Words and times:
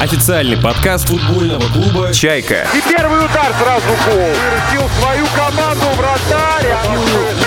Официальный 0.00 0.56
подкаст 0.56 1.08
футбольного 1.08 1.62
клуба 1.74 2.10
«Чайка». 2.14 2.66
И 2.74 2.80
первый 2.88 3.18
удар 3.18 3.52
сразу 3.60 3.84
гол. 4.06 4.16
Вырастил 4.16 4.88
свою 4.98 5.26
команду 5.36 5.84
вратарь. 5.98 6.74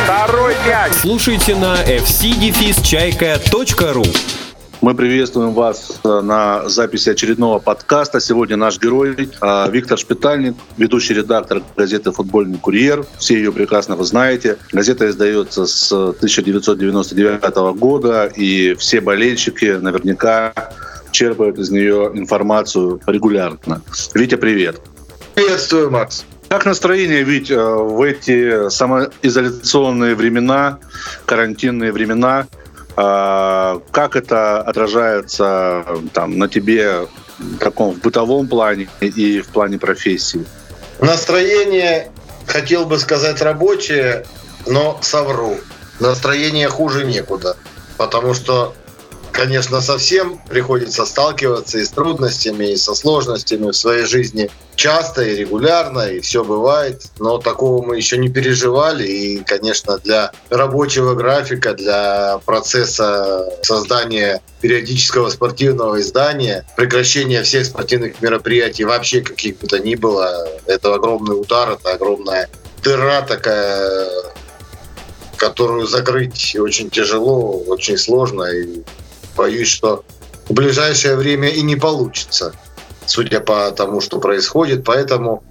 Второй 0.03 0.53
мяч. 0.67 0.93
Слушайте 1.01 1.55
на 1.55 1.77
fcdefisчайка.ру 1.77 4.05
мы 4.83 4.93
приветствуем 4.95 5.53
вас 5.53 6.01
э, 6.03 6.19
на 6.19 6.67
записи 6.67 7.09
очередного 7.09 7.59
подкаста. 7.59 8.19
Сегодня 8.19 8.57
наш 8.57 8.81
герой 8.81 9.29
э, 9.41 9.71
Виктор 9.71 9.97
Шпитальник, 9.97 10.55
ведущий 10.75 11.13
редактор 11.13 11.61
газеты 11.77 12.11
«Футбольный 12.11 12.57
курьер». 12.57 13.05
Все 13.17 13.35
ее 13.35 13.53
прекрасно 13.53 13.95
вы 13.95 14.03
знаете. 14.03 14.57
Газета 14.73 15.09
издается 15.09 15.65
с 15.65 15.89
1999 15.89 17.55
года, 17.79 18.25
и 18.25 18.73
все 18.73 18.99
болельщики 18.99 19.77
наверняка 19.79 20.51
черпают 21.13 21.57
из 21.57 21.69
нее 21.69 22.11
информацию 22.13 22.99
регулярно. 23.07 23.81
Витя, 24.13 24.35
привет. 24.35 24.81
Приветствую, 25.35 25.89
Макс. 25.89 26.25
Как 26.49 26.65
настроение, 26.65 27.23
Вить, 27.23 27.49
э, 27.49 27.57
в 27.57 28.01
эти 28.01 28.69
самоизоляционные 28.69 30.15
времена, 30.15 30.79
карантинные 31.25 31.93
времена– 31.93 32.47
а, 32.95 33.81
как 33.91 34.15
это 34.15 34.61
отражается 34.61 35.85
там, 36.13 36.37
на 36.37 36.47
тебе 36.47 37.07
в 37.39 37.57
таком 37.57 37.95
в 37.95 37.99
бытовом 37.99 38.47
плане 38.47 38.87
и 39.01 39.41
в 39.41 39.47
плане 39.47 39.79
профессии? 39.79 40.45
Настроение, 40.99 42.11
хотел 42.45 42.85
бы 42.85 42.99
сказать, 42.99 43.41
рабочее, 43.41 44.25
но 44.67 44.99
совру. 45.01 45.57
Настроение 45.99 46.69
хуже 46.69 47.05
некуда. 47.05 47.57
Потому 47.97 48.33
что 48.33 48.75
конечно, 49.33 49.81
совсем 49.81 50.39
приходится 50.47 51.05
сталкиваться 51.05 51.79
и 51.79 51.83
с 51.83 51.89
трудностями, 51.89 52.71
и 52.71 52.77
со 52.77 52.95
сложностями 52.95 53.71
в 53.71 53.75
своей 53.75 54.05
жизни 54.05 54.49
часто 54.75 55.23
и 55.23 55.35
регулярно, 55.35 56.01
и 56.01 56.19
все 56.21 56.43
бывает. 56.43 57.03
Но 57.19 57.39
такого 57.39 57.85
мы 57.85 57.97
еще 57.97 58.17
не 58.17 58.29
переживали. 58.29 59.05
И, 59.05 59.43
конечно, 59.43 59.97
для 59.97 60.31
рабочего 60.49 61.15
графика, 61.15 61.73
для 61.73 62.39
процесса 62.45 63.49
создания 63.63 64.41
периодического 64.61 65.29
спортивного 65.29 65.99
издания, 65.99 66.65
прекращения 66.77 67.43
всех 67.43 67.65
спортивных 67.65 68.21
мероприятий, 68.21 68.85
вообще 68.85 69.21
каких 69.21 69.59
бы 69.59 69.67
то 69.67 69.79
ни 69.79 69.95
было, 69.95 70.47
это 70.65 70.93
огромный 70.93 71.39
удар, 71.39 71.71
это 71.71 71.91
огромная 71.91 72.49
дыра 72.83 73.21
такая, 73.21 74.09
которую 75.37 75.87
закрыть 75.87 76.55
очень 76.57 76.89
тяжело, 76.89 77.63
очень 77.67 77.97
сложно. 77.97 78.43
И 78.43 78.83
боюсь, 79.35 79.67
что 79.67 80.03
в 80.47 80.53
ближайшее 80.53 81.15
время 81.15 81.49
и 81.49 81.61
не 81.61 81.75
получится, 81.75 82.53
судя 83.05 83.39
по 83.39 83.71
тому, 83.71 84.01
что 84.01 84.19
происходит. 84.19 84.83
Поэтому 84.83 85.43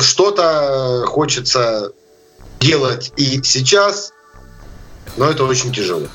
что-то 0.00 1.04
хочется 1.06 1.92
делать 2.60 3.12
и 3.16 3.42
сейчас, 3.42 4.12
но 5.16 5.30
это 5.30 5.44
очень 5.44 5.72
тяжело. 5.72 6.06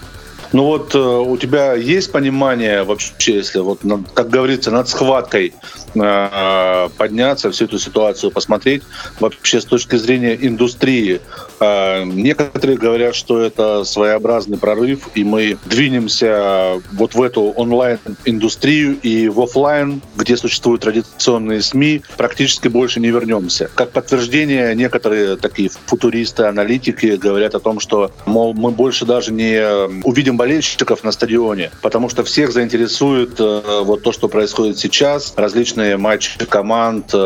Ну 0.51 0.63
вот 0.63 0.95
э, 0.95 0.99
у 0.99 1.37
тебя 1.37 1.73
есть 1.73 2.11
понимание 2.11 2.83
вообще, 2.83 3.35
если 3.35 3.59
вот, 3.59 3.81
как 4.13 4.29
говорится, 4.29 4.71
над 4.71 4.89
схваткой 4.89 5.53
э, 5.93 6.89
подняться, 6.97 7.51
всю 7.51 7.65
эту 7.65 7.77
ситуацию 7.77 8.31
посмотреть, 8.31 8.81
вообще 9.19 9.61
с 9.61 9.65
точки 9.65 9.95
зрения 9.95 10.35
индустрии, 10.41 11.21
э, 11.59 12.03
некоторые 12.03 12.77
говорят, 12.79 13.15
что 13.15 13.39
это 13.39 13.83
своеобразный 13.83 14.57
прорыв, 14.57 15.09
и 15.13 15.23
мы 15.23 15.57
двинемся 15.65 16.81
вот 16.93 17.13
в 17.13 17.21
эту 17.21 17.41
онлайн-индустрию 17.51 18.99
и 19.01 19.29
в 19.29 19.41
офлайн, 19.41 20.01
где 20.15 20.35
существуют 20.35 20.81
традиционные 20.81 21.61
СМИ, 21.61 22.01
практически 22.17 22.67
больше 22.69 22.99
не 22.99 23.09
вернемся. 23.09 23.69
Как 23.75 23.91
подтверждение, 23.91 24.73
некоторые 24.73 25.35
такие 25.35 25.69
футуристы, 25.85 26.43
аналитики 26.43 27.17
говорят 27.17 27.53
о 27.53 27.59
том, 27.59 27.79
что, 27.79 28.11
мол, 28.25 28.55
мы 28.55 28.71
больше 28.71 29.05
даже 29.05 29.31
не 29.31 29.59
увидим 30.03 30.38
болельщиков 30.39 31.03
на 31.03 31.11
стадионе, 31.11 31.69
потому 31.81 32.07
что 32.09 32.23
всех 32.23 32.53
заинтересует 32.53 33.39
э, 33.39 33.81
вот 33.83 34.03
то, 34.03 34.13
что 34.13 34.29
происходит 34.29 34.79
сейчас, 34.79 35.33
различные 35.35 35.97
матчи 35.97 36.45
команд, 36.45 37.09
э, 37.13 37.17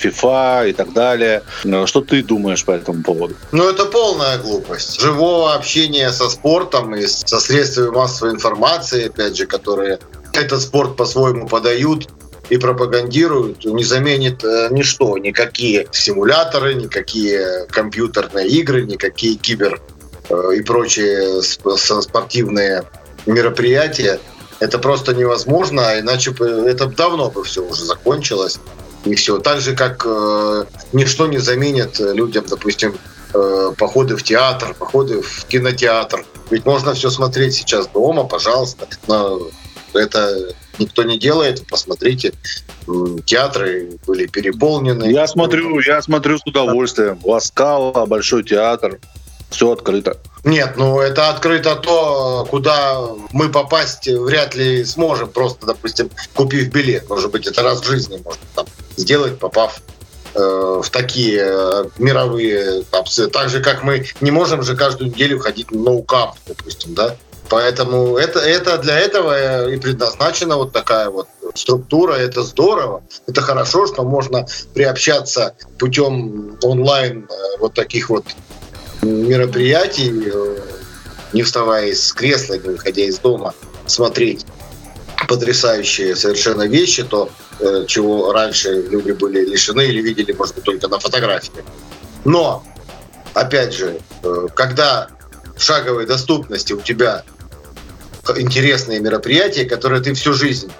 FIFA 0.00 0.70
и 0.70 0.72
так 0.72 0.92
далее. 0.92 1.42
Э, 1.64 1.86
что 1.86 2.00
ты 2.00 2.22
думаешь 2.22 2.64
по 2.64 2.70
этому 2.70 3.02
поводу? 3.02 3.34
Ну, 3.50 3.68
это 3.68 3.86
полная 3.86 4.38
глупость. 4.38 5.00
Живого 5.00 5.54
общения 5.54 6.12
со 6.12 6.30
спортом 6.30 6.94
и 6.94 7.06
со 7.08 7.40
средствами 7.40 7.90
массовой 7.90 8.34
информации, 8.34 9.08
опять 9.08 9.36
же, 9.36 9.46
которые 9.46 9.98
этот 10.32 10.62
спорт 10.62 10.96
по-своему 10.96 11.48
подают, 11.48 12.08
и 12.50 12.56
пропагандируют, 12.56 13.64
не 13.64 13.84
заменит 13.84 14.44
э, 14.44 14.68
ничто, 14.70 15.18
никакие 15.18 15.88
симуляторы, 15.90 16.74
никакие 16.74 17.66
компьютерные 17.68 18.46
игры, 18.48 18.82
никакие 18.82 19.34
кибер 19.36 19.80
и 20.30 20.60
прочие 20.62 21.42
спортивные 21.42 22.84
мероприятия, 23.26 24.20
это 24.60 24.78
просто 24.78 25.14
невозможно, 25.14 25.88
а 25.88 26.00
иначе 26.00 26.32
это 26.32 26.86
давно 26.86 27.30
бы 27.30 27.42
все 27.44 27.62
уже 27.62 27.84
закончилось. 27.84 28.60
И 29.04 29.14
все. 29.14 29.38
Так 29.38 29.60
же, 29.60 29.74
как 29.74 30.04
э, 30.06 30.64
ничто 30.92 31.26
не 31.26 31.38
заменит 31.38 31.98
людям, 31.98 32.44
допустим, 32.46 32.98
э, 33.32 33.72
походы 33.78 34.14
в 34.16 34.22
театр, 34.22 34.74
походы 34.78 35.22
в 35.22 35.46
кинотеатр. 35.46 36.26
Ведь 36.50 36.66
можно 36.66 36.92
все 36.92 37.08
смотреть 37.08 37.54
сейчас 37.54 37.86
дома, 37.88 38.24
пожалуйста. 38.24 38.86
Но 39.06 39.48
это 39.94 40.54
никто 40.78 41.02
не 41.02 41.18
делает. 41.18 41.66
Посмотрите, 41.66 42.34
театры 43.24 43.98
были 44.06 44.26
переполнены. 44.26 45.10
Я 45.10 45.26
смотрю, 45.26 45.80
я 45.80 46.02
смотрю 46.02 46.36
с 46.38 46.42
удовольствием. 46.44 47.18
Ласкала, 47.24 48.04
Большой 48.04 48.44
театр 48.44 48.98
все 49.50 49.72
открыто. 49.72 50.16
Нет, 50.44 50.74
ну 50.76 51.00
это 51.00 51.28
открыто 51.28 51.76
то, 51.76 52.46
куда 52.50 52.98
мы 53.32 53.50
попасть 53.50 54.08
вряд 54.08 54.54
ли 54.54 54.84
сможем, 54.84 55.28
просто, 55.28 55.66
допустим, 55.66 56.10
купив 56.34 56.68
билет. 56.68 57.08
Может 57.08 57.30
быть, 57.30 57.46
это 57.46 57.62
раз 57.62 57.80
в 57.80 57.84
жизни 57.84 58.20
можно 58.24 58.42
там 58.54 58.66
сделать, 58.96 59.38
попав 59.38 59.82
э, 60.34 60.80
в 60.82 60.88
такие 60.90 61.42
э, 61.44 61.84
мировые 61.98 62.84
опции. 62.92 63.26
Так 63.26 63.50
же, 63.50 63.60
как 63.60 63.82
мы 63.82 64.06
не 64.20 64.30
можем 64.30 64.62
же 64.62 64.76
каждую 64.76 65.10
неделю 65.10 65.38
ходить 65.40 65.70
на 65.70 65.80
ноукап, 65.80 66.36
допустим, 66.46 66.94
да? 66.94 67.16
Поэтому 67.50 68.16
это, 68.16 68.38
это 68.38 68.78
для 68.78 68.98
этого 68.98 69.68
и 69.68 69.76
предназначена 69.76 70.56
вот 70.56 70.72
такая 70.72 71.10
вот 71.10 71.26
структура. 71.56 72.14
Это 72.14 72.44
здорово. 72.44 73.02
Это 73.26 73.40
хорошо, 73.40 73.88
что 73.88 74.04
можно 74.04 74.46
приобщаться 74.72 75.54
путем 75.78 76.56
онлайн 76.62 77.26
э, 77.28 77.58
вот 77.58 77.74
таких 77.74 78.08
вот 78.08 78.24
мероприятий, 79.02 80.30
э, 80.32 80.58
не 81.32 81.42
вставая 81.42 81.88
из 81.88 82.12
кресла, 82.12 82.54
не 82.54 82.70
выходя 82.70 83.02
из 83.02 83.18
дома, 83.18 83.54
смотреть 83.86 84.46
потрясающие 85.28 86.16
совершенно 86.16 86.66
вещи, 86.66 87.04
то, 87.04 87.30
э, 87.60 87.84
чего 87.86 88.32
раньше 88.32 88.82
люди 88.90 89.12
были 89.12 89.44
лишены 89.44 89.86
или 89.86 90.00
видели, 90.00 90.32
может 90.32 90.54
быть, 90.56 90.64
только 90.64 90.88
на 90.88 90.98
фотографиях. 90.98 91.64
Но, 92.24 92.64
опять 93.34 93.74
же, 93.74 94.00
э, 94.22 94.46
когда 94.54 95.08
в 95.56 95.62
шаговой 95.62 96.06
доступности 96.06 96.72
у 96.72 96.80
тебя 96.80 97.24
интересные 98.36 99.00
мероприятия, 99.00 99.64
которые 99.64 100.02
ты 100.02 100.14
всю 100.14 100.32
жизнь 100.32 100.70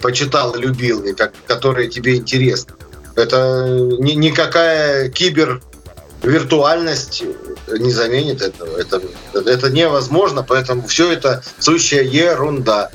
почитал, 0.00 0.54
любил, 0.54 1.02
и 1.04 1.14
которые 1.46 1.88
тебе 1.88 2.16
интересны, 2.16 2.74
это 3.16 3.66
ни, 3.98 4.12
никакая 4.12 5.08
кибер 5.10 5.62
виртуальность 6.22 7.22
не 7.68 7.90
заменит 7.90 8.42
этого. 8.42 8.76
Это, 8.76 9.02
это 9.34 9.70
невозможно, 9.70 10.42
поэтому 10.42 10.86
все 10.86 11.12
это 11.12 11.42
сущая 11.58 12.02
ерунда. 12.02 12.90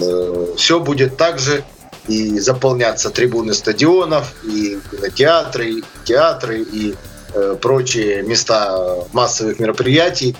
Э, 0.00 0.46
все 0.56 0.80
будет 0.80 1.16
так 1.16 1.38
же 1.38 1.64
и 2.08 2.38
заполняться 2.38 3.10
трибуны 3.10 3.54
стадионов, 3.54 4.32
и 4.44 4.78
кинотеатры, 4.90 5.70
и 5.70 5.84
театры, 6.04 6.60
и 6.60 6.94
э, 7.34 7.56
прочие 7.60 8.22
места 8.22 9.06
массовых 9.12 9.58
мероприятий, 9.58 10.36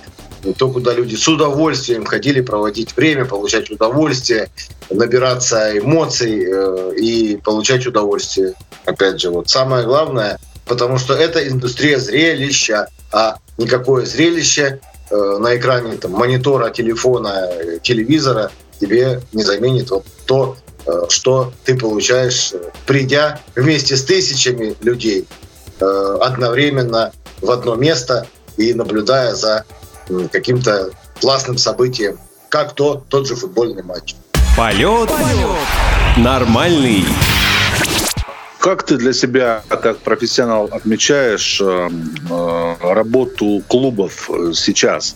то, 0.59 0.71
куда 0.71 0.93
люди 0.93 1.17
с 1.17 1.27
удовольствием 1.27 2.05
ходили 2.05 2.41
проводить 2.41 2.97
время, 2.97 3.25
получать 3.25 3.71
удовольствие, 3.71 4.49
набираться 4.91 5.77
эмоций 5.77 6.44
э, 6.47 6.94
и 6.97 7.37
получать 7.38 7.87
удовольствие. 7.87 8.55
Опять 8.85 9.21
же, 9.21 9.31
вот 9.31 9.49
самое 9.49 9.85
главное– 9.85 10.38
потому 10.67 10.99
что 10.99 11.15
это 11.15 11.47
индустрия 11.49 11.99
зрелища, 11.99 12.89
а 13.13 13.37
никакое 13.57 14.05
зрелище 14.05 14.81
э, 15.11 15.37
на 15.39 15.57
экране 15.57 15.97
там, 15.97 16.13
монитора, 16.13 16.71
телефона, 16.71 17.49
телевизора 17.83 18.51
тебе 18.81 19.23
не 19.33 19.43
заменит 19.43 19.91
вот 19.91 20.05
то, 20.27 20.57
э, 20.87 21.03
что 21.09 21.53
ты 21.65 21.79
получаешь, 21.79 22.53
э, 22.53 22.59
придя 22.85 23.41
вместе 23.55 23.97
с 23.97 24.05
тысячами 24.05 24.77
людей 24.83 25.27
э, 25.81 26.19
одновременно 26.21 27.12
в 27.41 27.51
одно 27.51 27.77
место 27.77 28.27
и 28.57 28.75
наблюдая 28.75 29.35
за 29.35 29.65
э, 30.09 30.29
каким-то 30.31 30.91
классным 31.21 31.59
событием, 31.59 32.19
как 32.49 32.75
то 32.75 33.05
тот 33.09 33.27
же 33.27 33.37
футбольный 33.37 33.83
матч. 33.83 34.17
Полет, 34.57 35.09
Полет. 35.09 36.17
нормальный. 36.17 37.05
Как 38.58 38.82
ты 38.82 38.97
для 38.97 39.12
себя, 39.12 39.62
как 39.69 39.99
профессионал, 39.99 40.69
отмечаешь 40.73 41.61
э, 41.61 41.88
э, 42.31 42.75
работу 42.81 43.62
клубов 43.69 44.31
сейчас? 44.55 45.14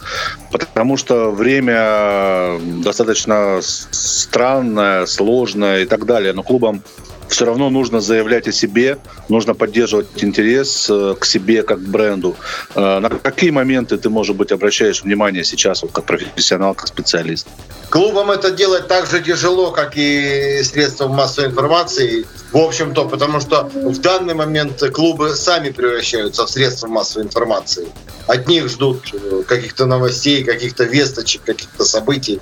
Потому 0.53 0.97
что 0.97 1.31
время 1.31 2.61
достаточно 2.83 3.61
странное, 3.63 5.07
сложное 5.07 5.83
и 5.83 5.87
так 5.87 6.07
далее. 6.07 6.33
Но 6.33 6.43
клубам 6.43 6.83
все 7.31 7.45
равно 7.45 7.71
нужно 7.71 8.01
заявлять 8.01 8.49
о 8.49 8.53
себе, 8.53 8.99
нужно 9.29 9.55
поддерживать 9.55 10.09
интерес 10.23 10.89
э, 10.91 11.15
к 11.19 11.25
себе 11.25 11.63
как 11.63 11.79
к 11.79 11.89
бренду. 11.89 12.37
Э, 12.75 12.99
на 12.99 13.09
какие 13.09 13.51
моменты 13.51 13.97
ты, 13.97 14.11
может 14.11 14.37
быть, 14.37 14.53
обращаешь 14.53 15.03
внимание 15.03 15.45
сейчас 15.45 15.83
вот, 15.83 15.93
как 15.93 16.05
профессионал, 16.05 16.75
как 16.75 16.89
специалист? 16.89 17.47
Клубам 17.89 18.31
это 18.31 18.51
делать 18.51 18.89
так 18.89 19.07
же 19.07 19.21
тяжело, 19.21 19.71
как 19.71 19.93
и 19.97 20.63
средствам 20.63 21.13
массовой 21.13 21.51
информации, 21.51 22.27
в 22.53 22.57
общем-то, 22.59 23.09
потому 23.09 23.41
что 23.41 23.71
в 23.75 23.99
данный 24.01 24.35
момент 24.35 24.83
клубы 24.93 25.35
сами 25.35 25.71
превращаются 25.71 26.47
в 26.47 26.51
средства 26.51 26.89
массовой 26.89 27.27
информации. 27.27 27.87
От 28.27 28.49
них 28.49 28.69
ждут 28.69 29.13
э, 29.13 29.43
каких-то 29.47 29.87
новостей, 29.87 30.45
каких-то 30.45 30.85
весточек, 30.85 31.43
каких-то 31.45 31.85
событий 31.85 32.41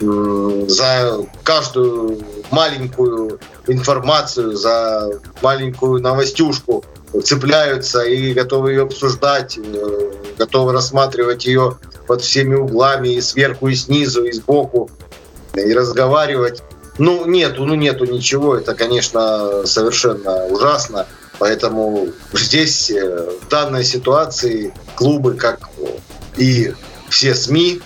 за 0.00 1.18
каждую 1.44 2.18
маленькую 2.50 3.40
информацию, 3.66 4.56
за 4.56 5.10
маленькую 5.42 6.00
новостюшку 6.02 6.84
цепляются 7.22 8.02
и 8.02 8.32
готовы 8.32 8.72
ее 8.72 8.82
обсуждать, 8.82 9.58
э, 9.58 10.10
готовы 10.38 10.72
рассматривать 10.72 11.46
ее 11.46 11.78
под 12.06 12.22
всеми 12.22 12.54
углами, 12.54 13.08
и 13.08 13.20
сверху, 13.20 13.68
и 13.68 13.74
снизу, 13.74 14.24
и 14.24 14.32
сбоку, 14.32 14.90
и 15.54 15.72
разговаривать. 15.72 16.62
Ну, 16.98 17.26
нету, 17.26 17.64
ну, 17.64 17.74
нету 17.74 18.04
ничего. 18.04 18.56
Это, 18.56 18.74
конечно, 18.74 19.66
совершенно 19.66 20.46
ужасно. 20.46 21.06
Поэтому 21.38 22.08
здесь, 22.32 22.90
э, 22.90 23.30
в 23.40 23.48
данной 23.48 23.84
ситуации, 23.84 24.72
клубы, 24.94 25.34
как 25.34 25.68
и 26.36 26.72
все 27.08 27.34
СМИ, 27.34 27.80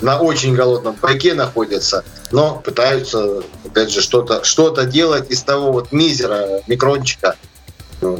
на 0.00 0.18
очень 0.18 0.54
голодном 0.54 0.96
пайке 0.96 1.34
находятся, 1.34 2.04
но 2.34 2.56
пытаются, 2.56 3.42
опять 3.64 3.90
же, 3.90 4.00
что-то 4.00 4.42
что 4.42 4.70
делать 4.82 5.30
из 5.30 5.42
того 5.42 5.70
вот 5.70 5.92
мизера, 5.92 6.62
микрончика, 6.66 7.36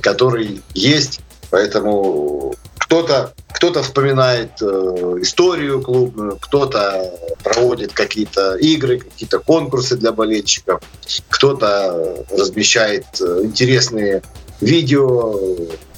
который 0.01 0.63
есть. 0.73 1.21
Поэтому 1.51 2.55
кто-то 2.79 3.33
кто-то 3.49 3.83
вспоминает 3.83 4.51
э, 4.61 5.17
историю 5.21 5.83
клубную, 5.83 6.37
кто-то 6.41 7.13
проводит 7.43 7.93
какие-то 7.93 8.57
игры, 8.57 8.99
какие-то 8.99 9.41
конкурсы 9.41 9.97
для 9.97 10.13
болельщиков, 10.13 10.81
кто-то 11.29 12.25
размещает 12.31 13.07
э, 13.21 13.41
интересные 13.43 14.23
видео, 14.61 15.41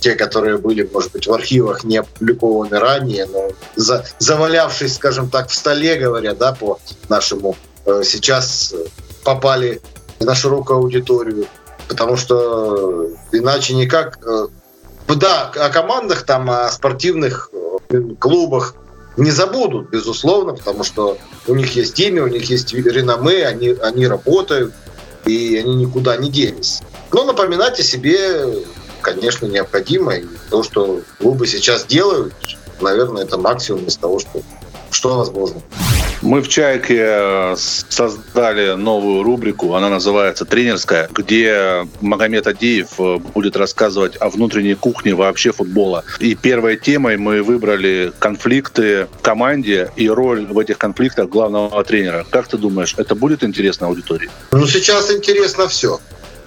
те, 0.00 0.14
которые 0.14 0.56
были, 0.58 0.88
может 0.90 1.12
быть, 1.12 1.26
в 1.26 1.32
архивах 1.32 1.84
не 1.84 1.98
опубликованы 1.98 2.78
ранее, 2.78 3.26
но 3.26 3.50
за, 3.74 4.06
завалявшись, 4.18 4.94
скажем 4.94 5.28
так, 5.28 5.48
в 5.48 5.54
столе, 5.54 5.96
говоря, 5.96 6.34
да, 6.34 6.52
по 6.52 6.78
нашему, 7.08 7.52
э, 7.52 7.75
сейчас 8.03 8.75
попали 9.25 9.81
на 10.21 10.35
широкую 10.35 10.79
аудиторию, 10.79 11.47
потому 11.88 12.17
что 12.17 13.11
иначе 13.33 13.75
никак... 13.75 14.19
Э, 14.27 14.49
да, 15.09 15.53
о 15.55 15.69
командах, 15.69 16.25
там, 16.25 16.50
о 16.50 16.69
спортивных 16.71 17.50
э, 17.91 18.00
клубах 18.19 18.75
не 19.17 19.31
забудут, 19.31 19.91
безусловно, 19.91 20.55
потому 20.55 20.85
что 20.85 21.17
у 21.47 21.55
них 21.55 21.75
есть 21.77 21.99
имя, 22.00 22.25
у 22.25 22.27
них 22.27 22.50
есть 22.50 22.75
реноме, 22.75 23.47
они, 23.47 23.71
они 23.71 24.06
работают, 24.06 24.75
и 25.25 25.56
они 25.56 25.77
никуда 25.77 26.17
не 26.17 26.31
делись. 26.31 26.83
Но 27.12 27.25
напоминать 27.25 27.79
о 27.81 27.83
себе, 27.83 28.65
конечно, 29.00 29.47
необходимо. 29.47 30.15
И 30.15 30.27
то, 30.50 30.62
что 30.62 31.03
клубы 31.19 31.47
сейчас 31.47 31.87
делают, 31.87 32.35
наверное, 32.81 33.25
это 33.25 33.38
максимум 33.38 33.87
из 33.87 33.97
того, 33.97 34.19
что, 34.19 34.43
что 34.91 35.19
возможно. 35.19 35.62
Мы 36.22 36.40
в 36.40 36.48
«Чайке» 36.48 37.54
создали 37.56 38.72
новую 38.74 39.22
рубрику, 39.22 39.74
она 39.74 39.88
называется 39.88 40.44
«Тренерская», 40.44 41.08
где 41.12 41.86
Магомед 42.00 42.46
Адеев 42.46 42.88
э, 42.98 43.18
будет 43.18 43.56
рассказывать 43.56 44.16
о 44.20 44.30
внутренней 44.30 44.74
кухне 44.74 45.14
вообще 45.14 45.52
футбола. 45.52 46.04
И 46.18 46.34
первой 46.34 46.76
темой 46.76 47.16
мы 47.16 47.42
выбрали 47.42 48.12
конфликты 48.18 49.08
в 49.18 49.22
команде 49.22 49.90
и 49.96 50.08
роль 50.08 50.46
в 50.46 50.58
этих 50.58 50.78
конфликтах 50.78 51.28
главного 51.28 51.84
тренера. 51.84 52.26
Как 52.30 52.48
ты 52.48 52.56
думаешь, 52.56 52.94
это 52.96 53.14
будет 53.14 53.44
интересно 53.44 53.86
аудитории? 53.88 54.30
Ну, 54.52 54.66
сейчас 54.66 55.10
интересно 55.10 55.68
все. 55.68 56.00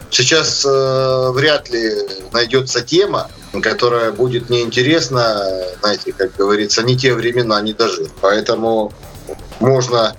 Сейчас 0.10 0.66
э, 0.66 1.32
вряд 1.34 1.70
ли 1.70 1.92
найдется 2.34 2.82
тема, 2.82 3.30
которая 3.62 4.12
будет 4.12 4.50
неинтересна, 4.50 5.46
знаете, 5.82 6.14
как 6.14 6.36
говорится, 6.36 6.82
не 6.82 6.98
те 6.98 7.14
времена 7.14 7.62
не 7.62 7.74
дожили. 7.74 8.10
Поэтому 8.22 8.92
можно 9.60 10.16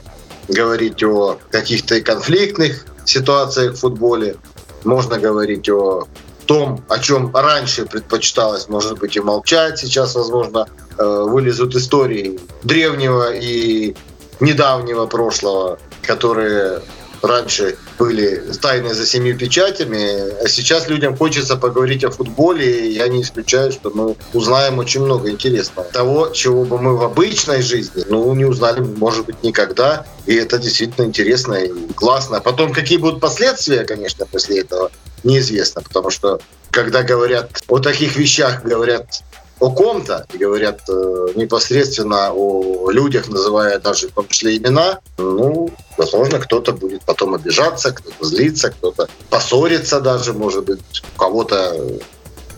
говорить 0.49 1.03
о 1.03 1.39
каких-то 1.51 2.01
конфликтных 2.01 2.87
ситуациях 3.05 3.75
в 3.75 3.81
футболе, 3.81 4.37
можно 4.85 5.19
говорить 5.19 5.69
о 5.69 6.07
том, 6.47 6.83
о 6.89 6.99
чем 6.99 7.35
раньше 7.35 7.87
предпочиталось, 7.87 8.69
может 8.69 8.99
быть, 8.99 9.17
и 9.17 9.21
молчать. 9.21 9.79
Сейчас, 9.79 10.15
возможно, 10.15 10.69
э, 10.99 11.25
вылезут 11.29 11.77
истории 11.77 12.41
древнего 12.65 13.33
и 13.33 13.95
недавнего 14.41 15.07
прошлого, 15.07 15.79
которые 16.03 16.83
раньше 17.23 17.77
были 17.99 18.43
тайны 18.61 18.95
за 18.95 19.07
семью 19.07 19.37
печатями, 19.37 20.43
а 20.43 20.49
сейчас 20.49 20.89
людям 20.89 21.17
хочется 21.17 21.57
поговорить 21.57 22.05
о 22.05 22.11
футболе, 22.11 22.89
и 22.89 22.93
я 22.93 23.09
не 23.09 23.23
исключаю, 23.23 23.73
что 23.73 23.91
мы 23.91 24.17
узнаем 24.33 24.79
очень 24.79 25.03
много 25.03 25.31
интересного. 25.31 25.89
Того, 25.89 26.29
чего 26.29 26.65
бы 26.65 26.79
мы 26.79 26.97
в 26.97 27.03
обычной 27.03 27.63
жизни, 27.63 28.05
ну, 28.09 28.33
не 28.35 28.45
узнали, 28.45 28.81
может 28.81 29.27
быть, 29.27 29.43
никогда, 29.43 30.07
и 30.27 30.35
это 30.35 30.59
действительно 30.59 31.07
интересно 31.07 31.55
и 31.55 31.93
классно. 31.95 32.41
Потом, 32.41 32.73
какие 32.73 32.99
будут 32.99 33.21
последствия, 33.21 33.85
конечно, 33.85 34.27
после 34.27 34.61
этого, 34.61 34.91
неизвестно, 35.25 35.83
потому 35.83 36.11
что 36.11 36.41
когда 36.71 37.03
говорят 37.03 37.63
о 37.69 37.79
таких 37.79 38.17
вещах, 38.17 38.63
говорят 38.63 39.23
о 39.61 39.71
ком-то 39.71 40.27
говорят 40.33 40.81
э, 40.89 41.29
непосредственно 41.37 42.33
о 42.33 42.91
людях, 42.91 43.29
называя 43.29 43.79
даже 43.79 44.09
в 44.09 44.12
том 44.12 44.27
числе 44.29 44.57
имена, 44.57 45.01
ну, 45.19 45.71
возможно, 45.99 46.39
кто-то 46.39 46.73
будет 46.73 47.03
потом 47.03 47.35
обижаться, 47.35 47.93
кто-то 47.93 48.25
злиться, 48.25 48.71
кто-то 48.71 49.09
поссориться 49.29 50.00
даже, 50.00 50.33
может 50.33 50.64
быть, 50.64 50.81
у 51.14 51.19
кого-то 51.19 51.76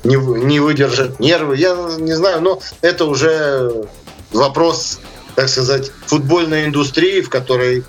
не, 0.04 0.16
не 0.16 0.60
выдержать 0.60 1.18
нервы. 1.18 1.56
Я 1.56 1.74
не 1.98 2.14
знаю, 2.14 2.40
но 2.40 2.60
это 2.80 3.04
уже 3.04 3.84
вопрос, 4.32 5.00
так 5.34 5.48
сказать, 5.48 5.90
футбольной 6.06 6.66
индустрии, 6.66 7.20
в 7.20 7.28
которой 7.28 7.84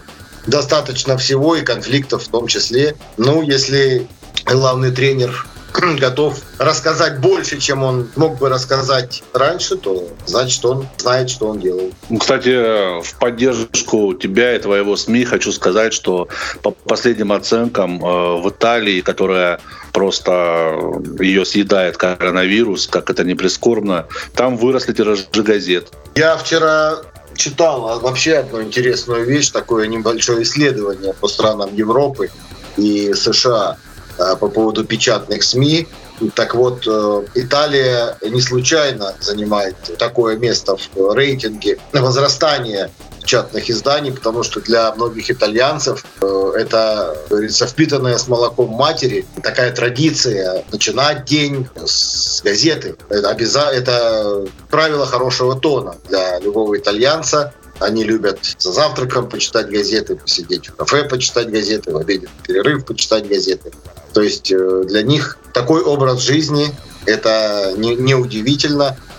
достаточно 0.48 1.18
всего 1.18 1.56
и 1.56 1.62
конфликтов 1.62 2.24
в 2.24 2.30
том 2.30 2.48
числе. 2.48 2.96
Ну, 3.18 3.44
если 3.44 4.08
главный 4.46 4.92
тренер 4.92 5.48
готов 5.92 6.40
рассказать 6.58 7.20
больше, 7.20 7.60
чем 7.60 7.84
он 7.84 8.10
мог 8.16 8.38
бы 8.40 8.50
рассказать 8.50 9.24
раньше, 9.34 9.76
то 9.76 10.08
значит 10.26 10.64
он 10.66 10.88
знает, 10.98 11.30
что 11.30 11.48
он 11.48 11.60
делает. 11.60 11.94
Ну, 12.10 12.20
кстати, 12.20 13.02
в 13.02 13.16
поддержку 13.20 14.14
тебя 14.14 14.56
и 14.56 14.60
твоего 14.60 14.96
СМИ 14.96 15.26
хочу 15.26 15.52
сказать, 15.52 15.94
что 15.94 16.28
по 16.62 16.72
последним 16.72 17.32
оценкам 17.32 18.04
э, 18.04 18.42
в 18.42 18.50
Италии, 18.50 19.02
которая 19.02 19.60
просто 19.92 21.02
ее 21.20 21.46
съедает 21.46 21.98
коронавирус, 21.98 22.88
как 22.88 23.10
это 23.10 23.24
не 23.24 23.36
прискорбно, 23.36 24.08
там 24.36 24.58
выросли 24.58 24.94
тиражи 24.94 25.26
газет. 25.36 25.90
Я 26.16 26.36
вчера 26.38 26.98
читал 27.36 28.00
вообще 28.00 28.38
одну 28.38 28.62
интересную 28.62 29.26
вещь, 29.26 29.50
такое 29.50 29.88
небольшое 29.88 30.44
исследование 30.44 31.14
по 31.14 31.28
странам 31.28 31.76
Европы 31.76 32.30
и 32.78 33.14
США. 33.14 33.78
Э, 34.18 34.36
по 34.36 34.48
поводу 34.48 34.86
печатных 34.86 35.44
СМИ. 35.44 35.88
Так 36.36 36.54
вот, 36.54 36.86
э, 36.88 37.26
Италия 37.34 38.16
не 38.22 38.42
случайно 38.42 39.16
занимает 39.20 39.76
такое 39.98 40.38
место 40.38 40.78
в 40.78 41.16
рейтинге 41.16 41.80
возрастания 41.92 42.92
печатных 43.20 43.70
изданий, 43.72 44.12
потому 44.12 44.44
что 44.44 44.62
для 44.62 44.94
многих 44.94 45.32
итальянцев 45.32 46.06
э, 46.22 46.52
это, 46.58 47.18
говорится, 47.30 47.66
впитанная 47.66 48.18
с 48.20 48.28
молоком 48.28 48.70
матери 48.70 49.26
такая 49.42 49.72
традиция 49.72 50.64
начинать 50.72 51.26
день 51.26 51.68
с 51.84 52.44
газеты. 52.44 52.96
Это, 53.10 53.30
обяза... 53.30 53.72
это 53.72 54.46
правило 54.70 55.08
хорошего 55.08 55.60
тона 55.60 55.96
для 56.08 56.40
любого 56.40 56.78
итальянца. 56.78 57.54
Они 57.80 58.04
любят 58.04 58.40
за 58.58 58.72
завтраком 58.72 59.30
почитать 59.30 59.70
газеты, 59.70 60.16
посидеть 60.16 60.70
в 60.70 60.76
кафе, 60.76 61.04
почитать 61.04 61.50
газеты, 61.50 61.92
в 61.92 61.98
обеденный 61.98 62.30
перерыв 62.46 62.86
почитать 62.86 63.28
газеты. 63.28 63.72
То 64.14 64.22
есть 64.22 64.52
э, 64.52 64.84
для 64.86 65.02
них 65.02 65.38
такой 65.54 65.82
образ 65.82 66.20
жизни 66.20 66.68
это 67.06 67.74
не, 67.78 67.96
не. 67.96 68.16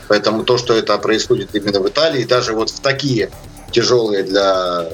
Поэтому 0.09 0.45
то, 0.45 0.59
что 0.59 0.75
это 0.75 0.97
происходит 0.99 1.51
именно 1.55 1.81
в 1.81 1.89
Италии, 1.89 2.25
даже 2.25 2.53
вот 2.53 2.71
в 2.71 2.81
такие 2.81 3.31
тяжелые 3.73 4.23
для 4.23 4.89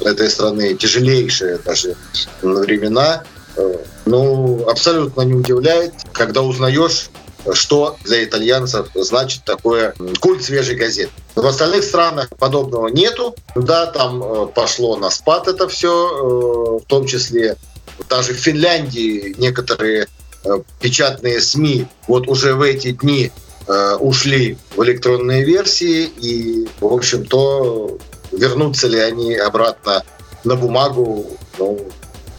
этой 0.00 0.30
страны, 0.30 0.74
тяжелейшие 0.74 1.58
даже 1.58 1.96
времена, 2.42 3.24
э, 3.56 3.76
ну, 4.06 4.64
абсолютно 4.68 5.22
не 5.22 5.34
удивляет, 5.34 5.94
когда 6.12 6.42
узнаешь, 6.42 7.10
что 7.52 7.96
для 8.04 8.24
итальянцев 8.24 8.88
значит 8.94 9.44
такое 9.44 9.94
культ 10.20 10.42
свежей 10.42 10.76
газеты. 10.76 11.12
В 11.34 11.46
остальных 11.46 11.84
странах 11.84 12.28
подобного 12.38 12.88
нету. 12.88 13.34
Да, 13.54 13.86
там 13.86 14.22
э, 14.22 14.46
пошло 14.48 14.96
на 14.96 15.10
спад 15.10 15.48
это 15.48 15.68
все, 15.68 15.88
э, 15.88 16.84
в 16.84 16.86
том 16.86 17.06
числе 17.06 17.56
даже 18.08 18.32
в 18.32 18.38
Финляндии 18.38 19.34
некоторые 19.38 20.08
э, 20.44 20.48
печатные 20.80 21.40
СМИ 21.40 21.86
вот 22.08 22.28
уже 22.28 22.54
в 22.54 22.62
эти 22.62 22.92
дни 22.92 23.30
ушли 24.00 24.58
в 24.74 24.82
электронные 24.82 25.44
версии 25.44 26.10
и, 26.20 26.66
в 26.80 26.92
общем-то, 26.92 27.98
вернутся 28.32 28.88
ли 28.88 28.98
они 28.98 29.36
обратно 29.36 30.02
на 30.42 30.56
бумагу, 30.56 31.38
ну, 31.56 31.78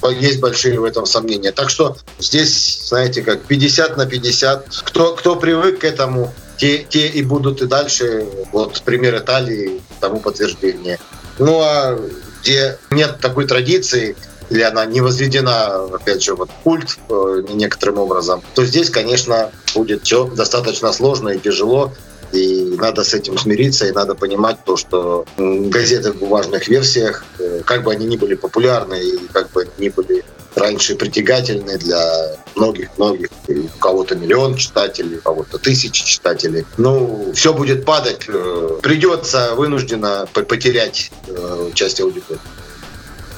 есть 0.09 0.39
большие 0.39 0.79
в 0.79 0.83
этом 0.83 1.05
сомнения. 1.05 1.51
Так 1.51 1.69
что 1.69 1.97
здесь, 2.19 2.87
знаете, 2.87 3.21
как 3.21 3.41
50 3.43 3.97
на 3.97 4.05
50. 4.05 4.67
Кто, 4.85 5.15
кто 5.15 5.35
привык 5.35 5.79
к 5.79 5.83
этому, 5.83 6.33
те, 6.57 6.79
те 6.79 7.07
и 7.07 7.23
будут 7.23 7.61
и 7.61 7.67
дальше. 7.67 8.25
Вот 8.51 8.81
пример 8.81 9.17
Италии 9.17 9.81
тому 9.99 10.19
подтверждение. 10.19 10.99
Ну 11.39 11.61
а 11.61 11.99
где 12.41 12.77
нет 12.89 13.19
такой 13.21 13.45
традиции, 13.45 14.15
или 14.49 14.61
она 14.61 14.85
не 14.85 14.99
возведена, 14.99 15.85
опять 15.85 16.21
же, 16.21 16.35
вот 16.35 16.49
культ 16.63 16.97
э, 17.09 17.43
некоторым 17.53 17.99
образом, 17.99 18.43
то 18.53 18.65
здесь, 18.65 18.89
конечно, 18.89 19.51
будет 19.73 20.03
все 20.03 20.25
достаточно 20.25 20.91
сложно 20.91 21.29
и 21.29 21.39
тяжело. 21.39 21.93
И 22.31 22.75
надо 22.77 23.03
с 23.03 23.13
этим 23.13 23.37
смириться, 23.37 23.87
и 23.87 23.91
надо 23.91 24.15
понимать 24.15 24.57
то, 24.65 24.77
что 24.77 25.25
газеты 25.37 26.11
в 26.11 26.17
бумажных 26.17 26.67
версиях, 26.67 27.25
э, 27.39 27.61
как 27.65 27.83
бы 27.83 27.91
они 27.91 28.05
ни 28.05 28.17
были 28.17 28.35
популярны, 28.35 29.01
и 29.01 29.27
как 29.33 29.51
бы 29.51 29.61
они 29.61 29.71
ни 29.77 29.89
были 29.89 30.23
раньше 30.55 30.95
притягательны 30.95 31.77
для 31.77 32.37
многих-многих, 32.55 33.29
у 33.47 33.79
кого-то 33.79 34.15
миллион 34.15 34.55
читателей, 34.55 35.17
у 35.17 35.21
кого-то 35.21 35.57
тысячи 35.57 36.05
читателей. 36.05 36.65
Ну, 36.77 37.31
все 37.33 37.53
будет 37.53 37.85
падать, 37.85 38.25
э, 38.27 38.79
придется 38.81 39.55
вынужденно 39.55 40.27
потерять 40.33 41.11
э, 41.27 41.71
часть 41.73 42.01
аудитории. 42.01 42.39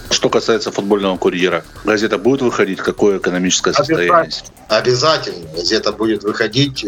Что 0.09 0.29
касается 0.29 0.71
футбольного 0.71 1.17
курьера, 1.17 1.63
газета 1.83 2.17
будет 2.17 2.41
выходить? 2.41 2.79
Какое 2.79 3.17
экономическое 3.17 3.73
состояние? 3.73 4.29
Обязательно. 4.67 5.47
Газета 5.55 5.91
будет 5.91 6.23
выходить 6.23 6.85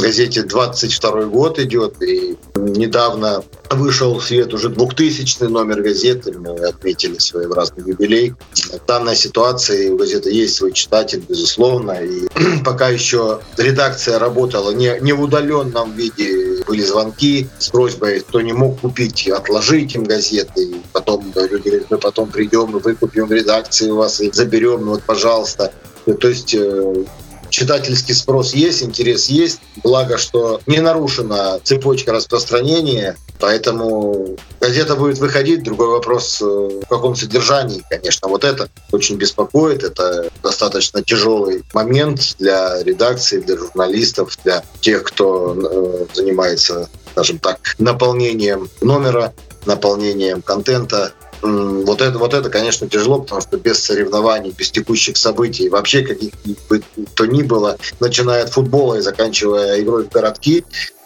газете 0.00 0.42
22 0.42 1.24
год 1.24 1.58
идет, 1.58 2.02
и 2.02 2.36
недавно 2.56 3.44
вышел 3.70 4.18
в 4.18 4.24
свет 4.24 4.52
уже 4.52 4.68
2000 4.68 5.44
номер 5.44 5.82
газеты, 5.82 6.32
мы 6.38 6.50
отметили 6.50 7.18
своеобразный 7.18 7.84
юбилей. 7.86 8.34
В 8.54 8.86
данной 8.86 9.16
ситуации 9.16 9.90
у 9.90 9.96
газеты 9.96 10.30
есть 10.30 10.56
свой 10.56 10.72
читатель, 10.72 11.22
безусловно, 11.28 11.92
и 11.92 12.28
пока 12.64 12.88
еще 12.88 13.40
редакция 13.56 14.18
работала 14.18 14.70
не, 14.72 14.98
не 15.00 15.12
в 15.12 15.22
удаленном 15.22 15.92
виде, 15.92 16.62
были 16.66 16.82
звонки 16.82 17.48
с 17.58 17.68
просьбой, 17.68 18.20
кто 18.20 18.40
не 18.40 18.52
мог 18.52 18.80
купить, 18.80 19.28
отложить 19.28 19.94
им 19.94 20.04
газеты, 20.04 20.62
и 20.62 20.82
потом 20.92 21.32
люди 21.34 21.68
говорят, 21.68 21.90
мы 21.90 21.98
потом 21.98 22.30
придем 22.30 22.76
и 22.76 22.80
выкупим 22.80 23.26
в 23.26 23.32
редакции 23.32 23.90
у 23.90 23.96
вас 23.96 24.20
и 24.20 24.30
заберем, 24.30 24.84
вот, 24.84 25.02
пожалуйста. 25.02 25.72
То 26.04 26.28
есть 26.28 26.54
э, 26.54 27.04
читательский 27.54 28.14
спрос 28.14 28.52
есть, 28.52 28.82
интерес 28.82 29.28
есть. 29.28 29.60
Благо, 29.82 30.18
что 30.18 30.60
не 30.66 30.80
нарушена 30.80 31.60
цепочка 31.62 32.12
распространения, 32.12 33.16
поэтому 33.38 34.36
газета 34.60 34.96
будет 34.96 35.18
выходить. 35.18 35.62
Другой 35.62 35.88
вопрос, 35.88 36.42
э, 36.42 36.44
в 36.44 36.88
каком 36.88 37.14
содержании, 37.14 37.84
конечно. 37.88 38.26
Вот 38.28 38.42
это 38.42 38.68
очень 38.90 39.16
беспокоит. 39.16 39.84
Это 39.84 40.30
достаточно 40.42 41.02
тяжелый 41.02 41.62
момент 41.72 42.34
для 42.40 42.82
редакции, 42.82 43.38
для 43.38 43.56
журналистов, 43.56 44.36
для 44.44 44.64
тех, 44.80 45.04
кто 45.04 45.54
э, 45.54 46.06
занимается, 46.12 46.88
скажем 47.12 47.38
так, 47.38 47.76
наполнением 47.78 48.68
номера, 48.80 49.32
наполнением 49.64 50.42
контента 50.42 51.12
вот 51.44 52.00
это, 52.00 52.18
вот 52.18 52.34
это, 52.34 52.48
конечно, 52.48 52.88
тяжело, 52.88 53.20
потому 53.20 53.40
что 53.40 53.56
без 53.56 53.82
соревнований, 53.82 54.54
без 54.56 54.70
текущих 54.70 55.16
событий, 55.16 55.68
вообще 55.68 56.02
каких 56.02 56.32
бы 56.68 56.82
то 57.14 57.26
ни 57.26 57.42
было, 57.42 57.76
начиная 58.00 58.44
от 58.44 58.50
футбола 58.50 58.94
и 58.94 59.00
заканчивая 59.00 59.80
игрой 59.80 60.04
в 60.04 60.08
городки, 60.08 60.64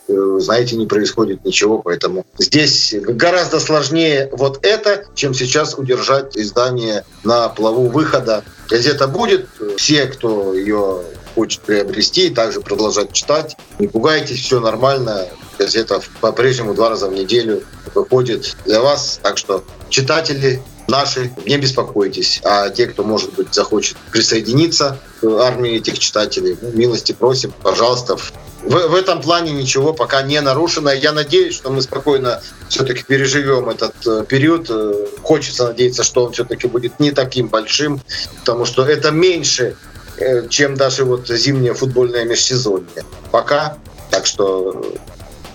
э, 0.09 0.37
знаете, 0.39 0.77
не 0.77 0.87
происходит 0.87 1.45
ничего, 1.45 1.79
поэтому 1.79 2.25
здесь 2.39 2.95
гораздо 2.95 3.59
сложнее 3.59 4.29
вот 4.33 4.61
это, 4.63 5.05
чем 5.15 5.35
сейчас 5.35 5.75
удержать 5.77 6.37
издание 6.37 7.05
на 7.25 7.49
плаву 7.49 7.89
выхода. 7.89 8.45
Газета 8.69 9.09
будет, 9.09 9.49
все, 9.77 10.07
кто 10.07 10.55
ее 10.55 11.03
хочет 11.35 11.61
приобрести, 11.63 12.31
также 12.31 12.61
продолжать 12.61 13.13
читать. 13.13 13.57
Не 13.79 13.89
пугайтесь, 13.89 14.41
все 14.41 14.61
нормально. 14.61 15.27
Газета 15.59 16.01
по-прежнему 16.21 16.75
два 16.75 16.91
раза 16.91 17.09
в 17.09 17.13
неделю 17.13 17.63
выходит 17.95 18.57
для 18.65 18.81
вас. 18.81 19.21
Так 19.23 19.39
что 19.39 19.65
читатели 19.89 20.63
наши, 20.89 21.31
не 21.47 21.59
беспокойтесь. 21.59 22.41
А 22.45 22.71
те, 22.71 22.87
кто, 22.87 23.05
может 23.05 23.35
быть, 23.35 23.55
захочет 23.55 23.97
присоединиться 24.11 24.99
к 25.21 25.27
армии 25.27 25.77
этих 25.77 25.99
читателей, 25.99 26.57
ну, 26.61 26.71
милости 26.73 27.13
просим, 27.13 27.53
пожалуйста. 27.63 28.17
В, 28.17 28.33
в 28.63 28.95
этом 28.95 29.21
плане 29.21 29.53
ничего 29.53 29.93
пока 29.93 30.23
не 30.23 30.41
нарушено. 30.41 30.91
Я 30.91 31.13
надеюсь, 31.13 31.55
что 31.55 31.71
мы 31.71 31.83
спокойно 31.83 32.43
все-таки 32.69 33.05
переживем 33.05 33.69
этот 33.69 33.95
э, 34.07 34.25
период. 34.27 34.67
Э, 34.71 35.07
хочется 35.23 35.69
надеяться, 35.69 36.03
что 36.03 36.25
он 36.25 36.33
все-таки 36.33 36.67
будет 36.67 36.99
не 36.99 37.13
таким 37.13 37.49
большим, 37.49 38.01
потому 38.41 38.65
что 38.65 38.85
это 38.85 39.11
меньше, 39.11 39.77
э, 40.17 40.49
чем 40.49 40.75
даже 40.75 41.05
вот 41.05 41.29
зимнее 41.29 41.75
футбольное 41.75 42.25
межсезонье. 42.25 43.05
Пока. 43.31 43.77
Так 44.11 44.25
что 44.25 44.97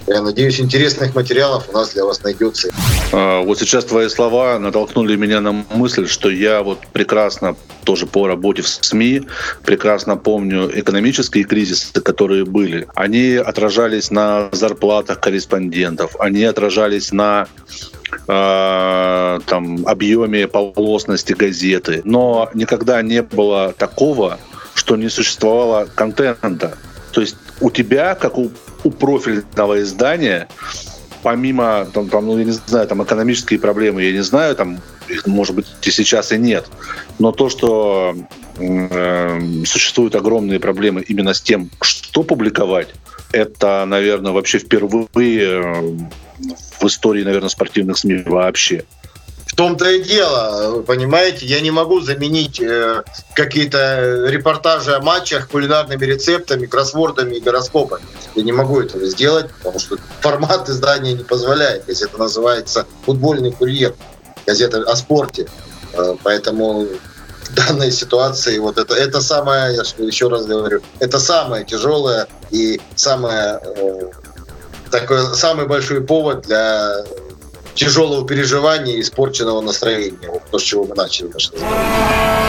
я 0.07 0.21
надеюсь, 0.21 0.59
интересных 0.59 1.15
материалов 1.15 1.69
у 1.69 1.73
нас 1.73 1.93
для 1.93 2.05
вас 2.05 2.23
найдется. 2.23 2.69
А, 3.11 3.41
вот 3.41 3.59
сейчас 3.59 3.85
твои 3.85 4.09
слова 4.09 4.59
натолкнули 4.59 5.15
меня 5.15 5.41
на 5.41 5.51
мысль, 5.51 6.07
что 6.07 6.29
я 6.29 6.61
вот 6.61 6.79
прекрасно 6.91 7.55
тоже 7.83 8.05
по 8.05 8.27
работе 8.27 8.61
в 8.61 8.67
СМИ 8.67 9.23
прекрасно 9.65 10.17
помню 10.17 10.69
экономические 10.73 11.43
кризисы, 11.43 12.01
которые 12.01 12.45
были. 12.45 12.87
Они 12.95 13.35
отражались 13.35 14.11
на 14.11 14.49
зарплатах 14.51 15.19
корреспондентов, 15.19 16.15
они 16.19 16.43
отражались 16.43 17.11
на 17.11 17.47
э, 18.27 19.39
там, 19.45 19.87
объеме 19.87 20.47
полосности 20.47 21.33
газеты. 21.33 22.01
Но 22.03 22.49
никогда 22.53 23.01
не 23.01 23.21
было 23.21 23.73
такого, 23.77 24.39
что 24.73 24.95
не 24.95 25.09
существовало 25.09 25.87
контента. 25.93 26.77
То 27.11 27.21
есть 27.21 27.35
у 27.61 27.69
тебя, 27.69 28.15
как 28.15 28.37
у 28.37 28.51
у 28.83 28.91
профильного 28.91 29.81
издания, 29.81 30.47
помимо, 31.23 31.85
там, 31.93 32.09
там, 32.09 32.25
ну, 32.25 32.37
я 32.37 32.43
не 32.43 32.51
знаю, 32.51 32.87
там 32.87 33.03
экономические 33.03 33.59
проблемы, 33.59 34.03
я 34.03 34.11
не 34.11 34.23
знаю, 34.23 34.55
там 34.55 34.81
их, 35.07 35.25
может 35.27 35.55
быть, 35.55 35.67
и 35.81 35.91
сейчас 35.91 36.31
и 36.31 36.37
нет, 36.37 36.67
но 37.19 37.31
то, 37.31 37.49
что 37.49 38.15
э, 38.57 39.39
существуют 39.65 40.15
огромные 40.15 40.59
проблемы 40.59 41.01
именно 41.01 41.33
с 41.33 41.41
тем, 41.41 41.69
что 41.81 42.23
публиковать, 42.23 42.89
это, 43.31 43.83
наверное, 43.87 44.31
вообще 44.31 44.59
впервые 44.59 45.97
в 46.79 46.85
истории, 46.85 47.23
наверное, 47.23 47.49
спортивных 47.49 47.97
СМИ 47.97 48.23
вообще. 48.25 48.85
Том-то 49.55 49.89
и 49.89 50.03
дело, 50.03 50.81
понимаете, 50.81 51.45
я 51.45 51.61
не 51.61 51.69
могу 51.69 52.01
заменить 52.01 52.59
э, 52.59 53.03
какие-то 53.35 54.25
репортажи 54.27 54.95
о 54.95 55.01
матчах 55.01 55.47
кулинарными 55.49 56.03
рецептами, 56.03 56.65
кроссвордами 56.65 57.35
и 57.35 57.39
гороскопами. 57.39 58.03
Я 58.35 58.43
не 58.43 58.51
могу 58.51 58.81
этого 58.81 59.05
сделать, 59.05 59.51
потому 59.57 59.79
что 59.79 59.97
формат 60.21 60.69
издания 60.69 61.13
не 61.13 61.23
позволяет. 61.23 61.87
Если 61.87 62.07
это 62.07 62.17
называется 62.17 62.87
«Футбольный 63.05 63.51
курьер», 63.51 63.93
газета 64.45 64.81
о 64.89 64.95
спорте. 64.95 65.47
Э, 65.93 66.15
поэтому 66.23 66.87
в 67.43 67.55
данной 67.55 67.91
ситуации 67.91 68.57
вот 68.57 68.77
это, 68.77 68.95
это 68.95 69.21
самое, 69.21 69.75
я 69.75 70.05
еще 70.05 70.29
раз 70.29 70.45
говорю, 70.45 70.81
это 70.99 71.19
самое 71.19 71.63
тяжелое 71.65 72.27
и 72.49 72.81
самое 72.95 73.59
э, 73.61 74.09
такой 74.89 75.35
самый 75.35 75.67
большой 75.67 76.01
повод 76.01 76.43
для 76.43 77.03
тяжелого 77.75 78.25
переживания 78.27 78.95
и 78.95 79.01
испорченного 79.01 79.61
настроения. 79.61 80.29
Вот 80.29 80.43
то, 80.51 80.59
с 80.59 80.63
чего 80.63 80.85
мы 80.85 80.95
начали 80.95 81.27
наш. 81.27 81.51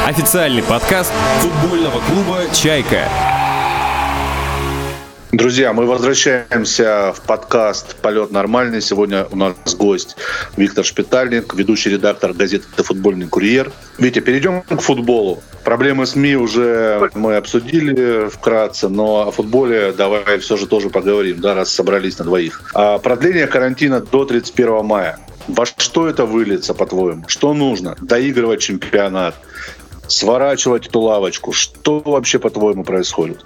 Официальный 0.06 0.62
подкаст 0.62 1.12
футбольного 1.40 2.00
клуба 2.00 2.42
«Чайка». 2.52 3.08
Друзья, 5.36 5.72
мы 5.72 5.84
возвращаемся 5.86 7.12
в 7.12 7.20
подкаст 7.22 7.96
«Полет 7.96 8.30
нормальный». 8.30 8.80
Сегодня 8.80 9.26
у 9.32 9.36
нас 9.36 9.56
гость 9.74 10.14
Виктор 10.56 10.84
Шпитальник, 10.84 11.54
ведущий 11.54 11.90
редактор 11.90 12.32
газеты 12.32 12.66
«Футбольный 12.76 13.26
курьер». 13.26 13.72
Витя, 13.98 14.20
перейдем 14.20 14.62
к 14.62 14.80
футболу. 14.80 15.42
Проблемы 15.64 16.06
СМИ 16.06 16.36
уже 16.36 17.10
мы 17.14 17.34
обсудили 17.34 18.28
вкратце, 18.28 18.88
но 18.88 19.26
о 19.26 19.32
футболе 19.32 19.90
давай 19.90 20.38
все 20.38 20.56
же 20.56 20.68
тоже 20.68 20.88
поговорим, 20.88 21.40
да, 21.40 21.54
раз 21.54 21.72
собрались 21.72 22.16
на 22.20 22.26
двоих. 22.26 22.70
А 22.72 22.98
продление 22.98 23.48
карантина 23.48 23.98
до 23.98 24.24
31 24.26 24.84
мая. 24.84 25.18
Во 25.48 25.66
что 25.66 26.08
это 26.08 26.26
выльется, 26.26 26.74
по-твоему? 26.74 27.24
Что 27.26 27.54
нужно? 27.54 27.96
Доигрывать 28.00 28.60
чемпионат? 28.60 29.34
сворачивать 30.06 30.86
эту 30.86 31.00
лавочку? 31.00 31.52
Что 31.52 31.98
вообще, 31.98 32.38
по-твоему, 32.38 32.84
происходит? 32.84 33.42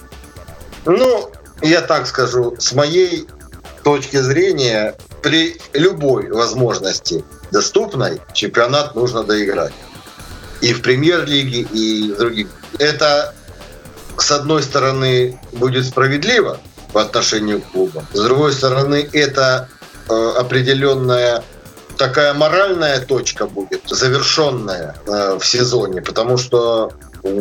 Ну, 0.84 1.30
я 1.62 1.80
так 1.80 2.06
скажу, 2.06 2.56
с 2.58 2.72
моей 2.72 3.26
точки 3.82 4.18
зрения, 4.18 4.96
при 5.22 5.60
любой 5.72 6.30
возможности 6.30 7.24
доступной 7.50 8.20
чемпионат 8.34 8.94
нужно 8.94 9.24
доиграть. 9.24 9.72
И 10.60 10.72
в 10.72 10.82
премьер-лиге, 10.82 11.62
и 11.62 12.12
в 12.12 12.18
других. 12.18 12.48
Это, 12.78 13.34
с 14.16 14.30
одной 14.30 14.62
стороны, 14.62 15.40
будет 15.52 15.86
справедливо 15.86 16.60
по 16.92 17.02
отношению 17.02 17.60
к 17.60 17.72
клубам. 17.72 18.06
С 18.12 18.20
другой 18.20 18.52
стороны, 18.52 19.08
это 19.12 19.68
э, 20.08 20.32
определенная 20.36 21.42
такая 21.96 22.32
моральная 22.32 23.00
точка 23.00 23.46
будет, 23.46 23.82
завершенная 23.88 24.94
э, 25.06 25.38
в 25.38 25.44
сезоне, 25.44 26.00
потому 26.00 26.38
что 26.38 26.92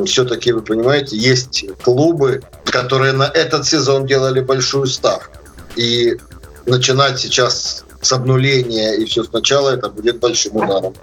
все-таки, 0.06 0.52
вы 0.52 0.62
понимаете, 0.62 1.16
есть 1.16 1.66
клубы, 1.84 2.42
которые 2.82 3.14
на 3.14 3.24
этот 3.24 3.66
сезон 3.66 4.06
делали 4.06 4.42
большую 4.42 4.88
ставку. 4.88 5.38
И 5.76 6.18
начинать 6.66 7.20
сейчас 7.20 7.86
с 8.02 8.12
обнуления 8.12 8.96
и 8.96 9.06
все 9.06 9.24
сначала, 9.24 9.72
это 9.72 9.90
будет 9.90 10.20
большим 10.20 10.58
ударом. 10.58 10.94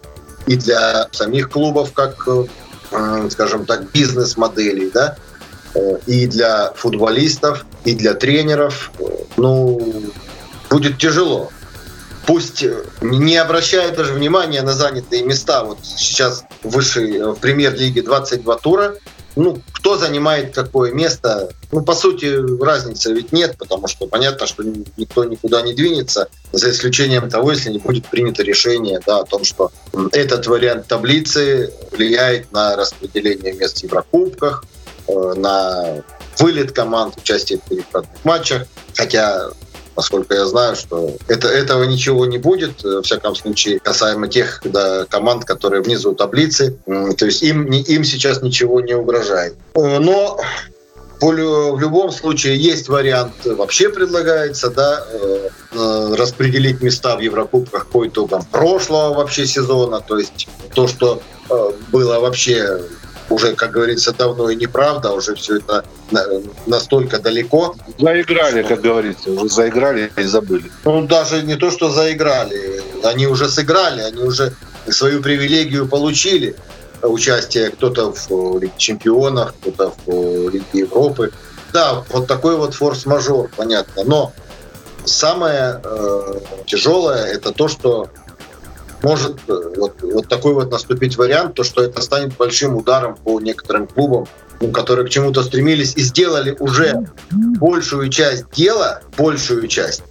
И 0.47 0.57
для 0.57 1.09
самих 1.13 1.51
клубов, 1.51 1.93
как, 1.93 2.29
э, 2.29 3.29
скажем 3.31 3.67
так, 3.67 3.91
бизнес-моделей, 3.93 4.91
да, 4.93 5.17
э, 5.75 5.99
и 6.07 6.27
для 6.27 6.73
футболистов, 6.75 7.65
и 7.85 7.95
для 7.95 8.15
тренеров, 8.15 8.93
ну, 9.37 10.13
будет 10.71 10.99
тяжело 10.99 11.51
пусть 12.27 12.63
э, 12.63 12.85
не 13.01 13.37
обращает 13.37 13.97
даже 13.97 14.13
внимания 14.13 14.63
на 14.63 14.73
занятые 14.73 15.23
места. 15.23 15.65
Вот 15.65 15.79
сейчас 15.83 16.45
в 16.63 16.71
высшей, 16.71 17.19
э, 17.19 17.27
в 17.33 17.37
премьер-лиге 17.37 18.03
22 18.03 18.57
тура. 18.57 18.95
Ну, 19.37 19.61
кто 19.73 19.97
занимает 19.97 20.55
какое 20.55 20.93
место? 20.93 21.51
Ну, 21.73 21.83
по 21.83 21.95
сути, 21.95 22.27
разницы 22.63 23.13
ведь 23.13 23.33
нет, 23.33 23.57
потому 23.59 23.89
что 23.89 24.07
понятно, 24.07 24.47
что 24.47 24.63
никто 24.97 25.25
никуда 25.25 25.63
не 25.63 25.75
двинется, 25.75 26.29
за 26.53 26.71
исключением 26.71 27.29
того, 27.29 27.51
если 27.51 27.71
не 27.71 27.79
будет 27.79 28.07
принято 28.07 28.43
решение 28.43 29.01
да, 29.05 29.21
о 29.21 29.25
том, 29.25 29.45
что 29.45 29.73
этот 30.13 30.47
вариант 30.47 30.87
таблицы 30.87 31.73
влияет 31.91 32.53
на 32.53 32.77
распределение 32.77 33.53
мест 33.55 33.81
в 33.81 33.83
Еврокубках, 33.83 34.65
э, 35.09 35.35
на 35.37 36.03
вылет 36.39 36.73
команд, 36.73 37.17
участие 37.17 37.59
в 37.59 37.69
перекладных 37.69 38.25
матчах. 38.25 38.67
Хотя 38.95 39.51
поскольку 39.95 40.35
я 40.35 40.47
знаю, 40.47 40.77
что 40.77 41.17
это, 41.29 41.49
этого 41.49 41.85
ничего 41.85 42.27
не 42.27 42.39
будет, 42.39 42.85
э, 42.85 42.99
в 42.99 43.03
всяком 43.03 43.35
случае, 43.35 43.79
касаемо 43.79 44.29
тех 44.29 44.61
да, 44.65 45.05
команд, 45.07 45.45
которые 45.45 45.83
внизу 45.83 46.15
таблицы. 46.15 46.77
То 46.87 47.27
есть 47.27 47.43
им, 47.43 47.67
им 47.67 48.05
сейчас 48.05 48.43
ничего 48.43 48.81
не 48.81 48.95
угрожает. 48.95 49.55
Э, 49.75 49.99
но 49.99 50.41
в 51.21 51.81
любом 51.81 52.11
случае 52.11 52.59
есть 52.59 52.89
вариант, 52.89 53.33
вообще 53.45 53.89
предлагается, 53.89 54.69
да, 54.71 55.07
э, 55.11 56.15
распределить 56.17 56.83
места 56.83 57.17
в 57.17 57.21
Еврокубках 57.21 57.87
по 57.87 58.07
итогам 58.07 58.45
прошлого 58.45 59.15
вообще 59.15 59.47
сезона, 59.47 60.01
то 60.01 60.19
есть 60.19 60.49
то, 60.75 60.87
что 60.87 61.23
было 61.93 62.21
вообще 62.21 62.81
уже, 63.31 63.55
как 63.55 63.71
говорится, 63.71 64.13
давно 64.13 64.51
и 64.51 64.57
неправда, 64.57 65.13
уже 65.13 65.35
все 65.35 65.57
это 65.57 65.85
настолько 66.67 67.19
далеко. 67.19 67.75
Заиграли, 67.99 68.63
как 68.63 68.81
говорится, 68.81 69.31
уже 69.31 69.49
заиграли 69.49 70.13
и 70.17 70.23
забыли. 70.25 70.71
Ну, 70.85 71.07
даже 71.07 71.43
не 71.43 71.57
то, 71.57 71.71
что 71.71 71.91
заиграли, 71.91 72.83
они 73.03 73.27
уже 73.27 73.49
сыграли, 73.49 74.03
они 74.03 74.23
уже 74.23 74.55
свою 74.89 75.23
привилегию 75.23 75.89
получили 75.89 76.55
участие 77.03 77.71
кто-то 77.71 78.13
в 78.13 78.59
Лиге 78.59 78.73
Чемпионов, 78.77 79.55
кто-то 79.61 79.95
в 80.07 80.49
Лиге 80.51 80.65
Европы. 80.73 81.33
Да, 81.73 82.05
вот 82.11 82.27
такой 82.27 82.57
вот 82.57 82.75
форс-мажор, 82.75 83.51
понятно. 83.57 84.05
Но 84.05 84.33
самое 85.05 85.81
э, 85.83 86.41
тяжелое 86.67 87.25
это 87.27 87.53
то, 87.53 87.69
что 87.69 88.09
может 89.05 89.37
э, 89.49 89.73
вот, 89.77 90.03
вот 90.03 90.29
такой 90.29 90.55
вот 90.55 90.71
наступить 90.71 91.17
вариант, 91.19 91.55
то 91.55 91.63
что 91.63 91.83
это 91.83 92.01
станет 92.01 92.37
большим 92.37 92.75
ударом 92.77 93.17
по 93.17 93.39
некоторым 93.39 93.87
клубам, 93.87 94.27
ну, 94.61 94.73
которые 94.73 95.07
к 95.07 95.11
чему-то 95.11 95.43
стремились 95.43 95.95
и 95.97 96.03
сделали 96.03 96.57
уже 96.59 97.07
большую 97.31 98.09
часть 98.09 98.51
дела, 98.53 99.03
большую 99.19 99.69
часть, 99.69 100.03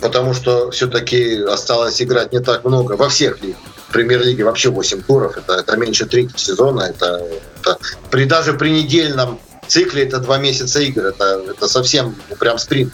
потому 0.00 0.34
что 0.34 0.70
все-таки 0.70 1.40
осталось 1.40 2.00
играть 2.02 2.32
не 2.32 2.40
так 2.40 2.64
много 2.64 2.92
во 2.92 3.08
всех 3.08 3.42
лигах. 3.42 3.56
Премьер-лиге 3.92 4.44
вообще 4.44 4.70
8 4.70 5.02
туров, 5.02 5.38
это, 5.38 5.54
это 5.54 5.76
меньше 5.76 6.04
трети 6.04 6.36
сезона, 6.36 6.82
это, 6.82 7.26
это 7.60 7.78
при, 8.10 8.24
даже 8.24 8.52
при 8.52 8.70
недельном 8.70 9.38
цикле 9.68 10.02
это 10.02 10.18
два 10.18 10.36
месяца 10.36 10.80
игр, 10.80 11.06
это, 11.06 11.42
это 11.48 11.66
совсем 11.66 12.14
прям 12.38 12.58
спринт. 12.58 12.92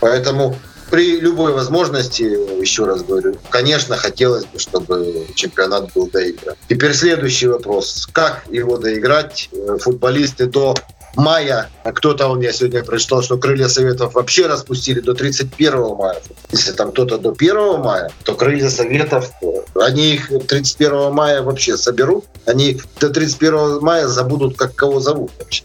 Поэтому 0.00 0.56
при 0.92 1.18
любой 1.20 1.54
возможности, 1.54 2.22
еще 2.60 2.84
раз 2.84 3.02
говорю, 3.02 3.38
конечно, 3.48 3.96
хотелось 3.96 4.44
бы, 4.44 4.58
чтобы 4.58 5.26
чемпионат 5.34 5.90
был 5.94 6.10
доигран. 6.10 6.54
Теперь 6.68 6.92
следующий 6.92 7.46
вопрос. 7.46 8.06
Как 8.12 8.42
его 8.50 8.76
доиграть? 8.76 9.48
Футболисты 9.80 10.44
до 10.44 10.74
мая, 11.16 11.70
кто-то, 11.82 12.28
он 12.28 12.42
я 12.42 12.52
сегодня 12.52 12.84
прочитал, 12.84 13.22
что 13.22 13.38
крылья 13.38 13.68
Советов 13.68 14.12
вообще 14.12 14.46
распустили 14.46 15.00
до 15.00 15.14
31 15.14 15.96
мая. 15.96 16.20
Если 16.50 16.72
там 16.72 16.92
кто-то 16.92 17.16
до 17.16 17.30
1 17.30 17.80
мая, 17.80 18.10
то 18.24 18.34
крылья 18.34 18.68
Советов, 18.68 19.30
они 19.74 20.16
их 20.16 20.28
31 20.46 21.10
мая 21.10 21.40
вообще 21.40 21.78
соберут, 21.78 22.26
они 22.44 22.78
до 23.00 23.08
31 23.08 23.80
мая 23.80 24.08
забудут, 24.08 24.58
как 24.58 24.74
кого 24.74 25.00
зовут 25.00 25.30
вообще. 25.38 25.64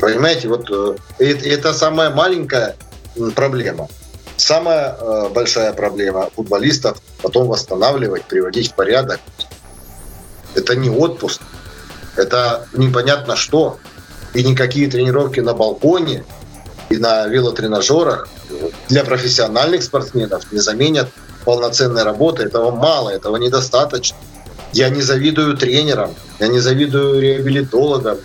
Понимаете, 0.00 0.48
вот 0.48 0.68
э, 0.68 0.96
это, 1.20 1.48
это 1.48 1.72
самая 1.72 2.10
маленькая 2.10 2.74
проблема. 3.36 3.88
Самая 4.36 4.96
э, 4.98 5.28
большая 5.28 5.72
проблема 5.72 6.30
футболистов 6.34 6.98
потом 7.22 7.48
восстанавливать, 7.48 8.24
приводить 8.24 8.72
в 8.72 8.74
порядок. 8.74 9.20
Это 10.54 10.74
не 10.74 10.90
отпуск, 10.90 11.40
это 12.16 12.66
непонятно 12.72 13.36
что. 13.36 13.78
И 14.34 14.42
никакие 14.42 14.90
тренировки 14.90 15.40
на 15.40 15.52
балконе 15.52 16.24
и 16.88 16.96
на 16.96 17.26
велотренажерах 17.26 18.28
для 18.88 19.04
профессиональных 19.04 19.82
спортсменов 19.82 20.50
не 20.52 20.58
заменят 20.58 21.08
полноценной 21.44 22.02
работы. 22.02 22.44
Этого 22.44 22.70
мало, 22.70 23.10
этого 23.10 23.36
недостаточно. 23.36 24.16
Я 24.72 24.88
не 24.88 25.02
завидую 25.02 25.56
тренерам, 25.56 26.14
я 26.38 26.48
не 26.48 26.60
завидую 26.60 27.20
реабилитологам. 27.20 28.18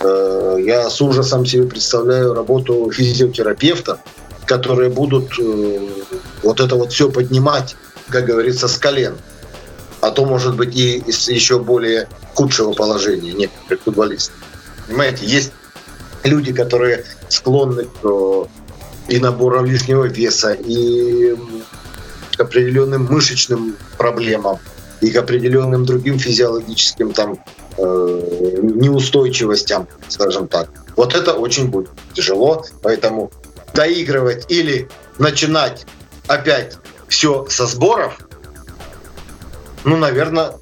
Э, 0.00 0.56
я 0.58 0.90
с 0.90 1.00
ужасом 1.00 1.46
себе 1.46 1.66
представляю 1.66 2.34
работу 2.34 2.90
физиотерапевта, 2.90 4.00
которые 4.52 4.90
будут 4.90 5.38
э, 5.38 5.88
вот 6.42 6.60
это 6.60 6.76
вот 6.76 6.92
все 6.92 7.10
поднимать, 7.10 7.74
как 8.10 8.26
говорится, 8.26 8.68
с 8.68 8.76
колен. 8.76 9.14
А 10.02 10.10
то, 10.10 10.26
может 10.26 10.56
быть, 10.56 10.76
и 10.76 10.98
из 10.98 11.28
еще 11.28 11.58
более 11.58 12.06
худшего 12.34 12.72
положения 12.74 13.32
некоторых 13.32 13.82
футболистов. 13.84 14.34
Понимаете, 14.86 15.24
есть 15.24 15.52
люди, 16.24 16.52
которые 16.52 17.04
склонны 17.28 17.84
к 17.84 18.04
э, 18.04 18.44
и 19.08 19.18
набору 19.18 19.64
лишнего 19.64 20.04
веса, 20.04 20.52
и 20.52 21.34
к 22.36 22.40
определенным 22.40 23.04
мышечным 23.04 23.76
проблемам, 23.96 24.58
и 25.00 25.10
к 25.10 25.16
определенным 25.16 25.86
другим 25.86 26.18
физиологическим 26.18 27.12
там 27.12 27.38
э, 27.78 28.58
неустойчивостям, 28.62 29.88
скажем 30.08 30.46
так. 30.46 30.68
Вот 30.96 31.14
это 31.14 31.32
очень 31.32 31.68
будет 31.68 31.88
тяжело, 32.12 32.64
поэтому 32.82 33.30
доигрывать 33.74 34.50
или 34.50 34.88
начинать 35.18 35.86
опять 36.26 36.78
все 37.08 37.46
со 37.48 37.66
сборов, 37.66 38.18
ну, 39.84 39.96
наверное, 39.96 40.54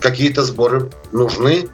какие-то 0.00 0.44
сборы 0.44 0.90
нужны. 1.12 1.68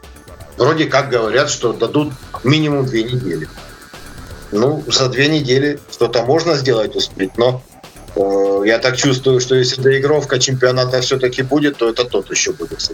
Вроде 0.56 0.86
как 0.86 1.08
говорят, 1.10 1.50
что 1.50 1.72
дадут 1.72 2.12
минимум 2.44 2.86
две 2.86 3.04
недели. 3.04 3.48
Ну, 4.50 4.82
за 4.86 5.08
две 5.08 5.28
недели 5.28 5.78
что-то 5.90 6.24
можно 6.24 6.54
сделать, 6.56 6.96
успеть, 6.96 7.36
но 7.36 7.62
Э, 8.18 8.62
я 8.64 8.78
так 8.78 8.96
чувствую, 8.96 9.40
что 9.40 9.54
если 9.54 9.80
доигровка 9.80 10.38
чемпионата 10.38 11.00
все-таки 11.00 11.42
будет, 11.42 11.76
то 11.76 11.88
это 11.88 12.04
тот 12.04 12.30
еще 12.30 12.52
будет. 12.52 12.90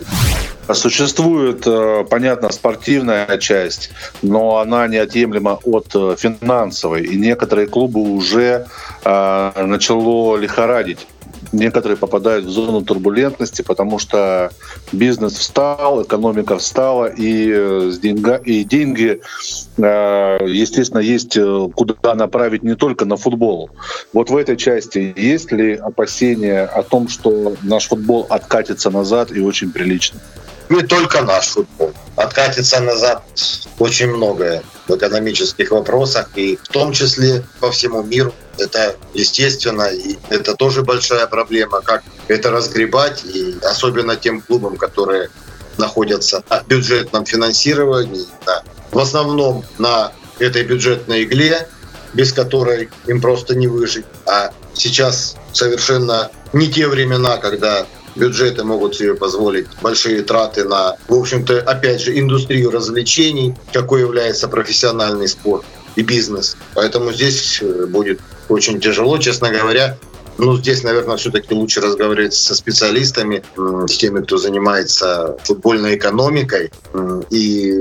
Существует, 0.72 1.66
э, 1.66 2.04
понятно, 2.08 2.50
спортивная 2.50 3.38
часть, 3.38 3.90
но 4.22 4.58
она 4.58 4.88
неотъемлема 4.88 5.58
от 5.64 5.94
э, 5.94 6.16
финансовой. 6.18 7.02
И 7.04 7.16
некоторые 7.16 7.66
клубы 7.66 8.00
уже 8.00 8.66
начало 9.04 10.36
лихорадить 10.38 11.06
некоторые 11.52 11.96
попадают 11.96 12.44
в 12.44 12.50
зону 12.50 12.82
турбулентности, 12.82 13.62
потому 13.62 13.98
что 13.98 14.50
бизнес 14.92 15.34
встал, 15.34 16.02
экономика 16.02 16.58
встала, 16.58 17.06
и, 17.06 17.50
э, 17.50 17.90
с 17.90 17.98
деньга, 17.98 18.36
и 18.36 18.64
деньги, 18.64 19.20
э, 19.76 20.38
естественно, 20.46 21.00
есть 21.00 21.36
э, 21.36 21.68
куда 21.74 22.14
направить 22.14 22.62
не 22.62 22.74
только 22.74 23.04
на 23.04 23.16
футбол. 23.16 23.70
Вот 24.12 24.30
в 24.30 24.36
этой 24.36 24.56
части 24.56 25.14
есть 25.16 25.52
ли 25.52 25.74
опасения 25.74 26.62
о 26.62 26.82
том, 26.82 27.08
что 27.08 27.54
наш 27.62 27.88
футбол 27.88 28.26
откатится 28.28 28.90
назад 28.90 29.30
и 29.32 29.40
очень 29.40 29.70
прилично? 29.70 30.20
Не 30.68 30.82
только 30.82 31.22
наш 31.22 31.48
футбол, 31.48 31.92
откатится 32.16 32.80
назад 32.80 33.22
очень 33.78 34.08
многое 34.08 34.62
в 34.88 34.96
экономических 34.96 35.70
вопросах, 35.70 36.30
и 36.36 36.56
в 36.62 36.68
том 36.68 36.92
числе 36.92 37.44
по 37.60 37.70
всему 37.70 38.02
миру. 38.02 38.34
Это 38.58 38.96
естественно, 39.14 39.84
и 39.84 40.16
это 40.28 40.54
тоже 40.54 40.82
большая 40.82 41.26
проблема, 41.26 41.80
как 41.80 42.02
это 42.28 42.50
разгребать, 42.50 43.24
и 43.24 43.56
особенно 43.62 44.16
тем 44.16 44.40
клубам, 44.40 44.76
которые 44.76 45.30
находятся 45.76 46.44
на 46.48 46.62
бюджетном 46.62 47.26
финансировании, 47.26 48.26
да, 48.46 48.62
в 48.92 48.98
основном 48.98 49.64
на 49.78 50.12
этой 50.38 50.62
бюджетной 50.62 51.24
игле, 51.24 51.68
без 52.12 52.32
которой 52.32 52.90
им 53.06 53.20
просто 53.20 53.56
не 53.56 53.66
выжить. 53.66 54.04
А 54.26 54.52
сейчас 54.72 55.36
совершенно 55.52 56.30
не 56.52 56.70
те 56.70 56.86
времена, 56.86 57.38
когда 57.38 57.86
бюджеты 58.16 58.64
могут 58.64 58.96
себе 58.96 59.14
позволить 59.14 59.66
большие 59.82 60.22
траты 60.22 60.64
на, 60.64 60.96
в 61.08 61.14
общем-то, 61.14 61.60
опять 61.60 62.00
же, 62.00 62.18
индустрию 62.18 62.70
развлечений, 62.70 63.54
какой 63.72 64.00
является 64.00 64.48
профессиональный 64.48 65.28
спорт 65.28 65.64
и 65.96 66.02
бизнес. 66.02 66.56
Поэтому 66.74 67.12
здесь 67.12 67.60
э, 67.62 67.86
будет 67.86 68.20
очень 68.48 68.80
тяжело, 68.80 69.18
честно 69.18 69.50
говоря. 69.50 69.98
Ну, 70.36 70.56
здесь, 70.56 70.82
наверное, 70.82 71.16
все-таки 71.16 71.54
лучше 71.54 71.80
разговаривать 71.80 72.34
со 72.34 72.56
специалистами, 72.56 73.44
с 73.56 73.96
теми, 73.96 74.20
кто 74.20 74.36
занимается 74.36 75.36
футбольной 75.44 75.94
экономикой 75.94 76.72
и 77.30 77.80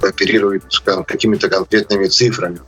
оперирует 0.00 0.62
какими-то 1.06 1.48
конкретными 1.48 2.06
цифрами. 2.06 2.60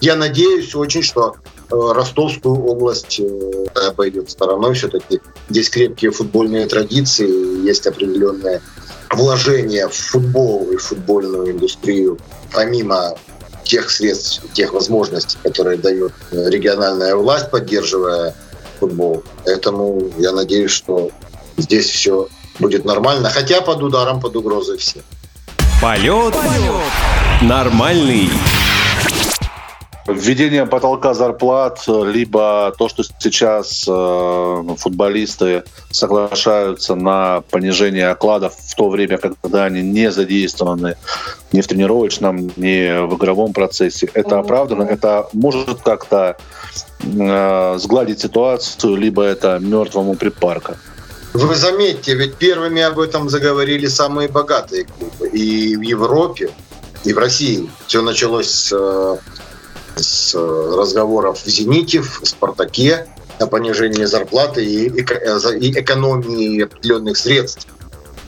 Я 0.00 0.16
надеюсь 0.16 0.74
очень, 0.74 1.02
что 1.02 1.36
Ростовскую 1.74 2.54
область 2.64 3.20
э, 3.20 3.88
обойдет 3.88 4.30
стороной. 4.30 4.74
Все-таки 4.74 5.20
здесь 5.48 5.70
крепкие 5.70 6.10
футбольные 6.10 6.66
традиции, 6.66 7.64
есть 7.66 7.86
определенное 7.86 8.62
вложение 9.10 9.88
в 9.88 9.94
футбол 9.94 10.70
и 10.70 10.76
футбольную 10.76 11.52
индустрию, 11.52 12.18
помимо 12.52 13.14
тех 13.64 13.90
средств, 13.90 14.42
тех 14.52 14.72
возможностей, 14.72 15.38
которые 15.42 15.78
дает 15.78 16.12
региональная 16.30 17.16
власть, 17.16 17.50
поддерживая 17.50 18.34
футбол. 18.78 19.24
Поэтому 19.44 20.10
я 20.18 20.32
надеюсь, 20.32 20.70
что 20.70 21.10
здесь 21.56 21.88
все 21.88 22.28
будет 22.58 22.84
нормально, 22.84 23.30
хотя 23.30 23.60
под 23.60 23.82
ударом, 23.82 24.20
под 24.20 24.36
угрозой 24.36 24.78
все. 24.78 25.00
Полет, 25.80 26.32
Полет. 26.32 27.42
нормальный. 27.42 28.30
Введение 30.06 30.66
потолка 30.66 31.14
зарплат, 31.14 31.82
либо 31.86 32.74
то, 32.76 32.90
что 32.90 33.02
сейчас 33.02 33.86
э, 33.88 34.62
футболисты 34.76 35.64
соглашаются 35.90 36.94
на 36.94 37.42
понижение 37.50 38.08
окладов 38.08 38.54
в 38.54 38.74
то 38.74 38.90
время, 38.90 39.16
когда 39.16 39.64
они 39.64 39.80
не 39.80 40.10
задействованы 40.10 40.96
ни 41.52 41.62
в 41.62 41.66
тренировочном, 41.66 42.52
ни 42.56 43.06
в 43.06 43.16
игровом 43.16 43.54
процессе, 43.54 44.10
это 44.12 44.40
оправдано, 44.40 44.82
это 44.82 45.26
может 45.32 45.80
как-то 45.80 46.36
э, 47.02 47.78
сгладить 47.78 48.20
ситуацию, 48.20 48.96
либо 48.96 49.22
это 49.22 49.58
мертвому 49.58 50.16
припарка. 50.16 50.76
Вы 51.32 51.54
заметьте, 51.54 52.14
ведь 52.14 52.36
первыми 52.36 52.82
об 52.82 53.00
этом 53.00 53.30
заговорили 53.30 53.86
самые 53.86 54.28
богатые 54.28 54.84
клубы 54.84 55.28
и 55.28 55.76
в 55.76 55.80
Европе, 55.80 56.50
и 57.04 57.12
в 57.12 57.18
России. 57.18 57.70
Все 57.86 58.02
началось 58.02 58.50
с 58.50 58.72
э, 58.72 59.16
с 59.96 60.34
э, 60.34 60.74
разговоров 60.76 61.42
в 61.42 61.48
«Зените», 61.48 62.00
в 62.00 62.20
«Спартаке» 62.24 63.06
о 63.38 63.46
понижении 63.46 64.04
зарплаты 64.04 64.64
и, 64.64 64.88
э, 64.88 65.58
и 65.58 65.80
экономии 65.80 66.62
определенных 66.62 67.16
средств. 67.16 67.66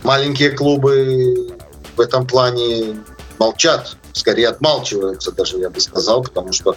Маленькие 0.02 0.50
клубы 0.50 1.52
в 1.96 2.00
этом 2.00 2.26
плане 2.26 3.00
молчат, 3.38 3.96
скорее 4.12 4.48
отмалчиваются 4.48 5.32
даже, 5.32 5.58
я 5.58 5.70
бы 5.70 5.80
сказал, 5.80 6.22
потому 6.22 6.52
что 6.52 6.76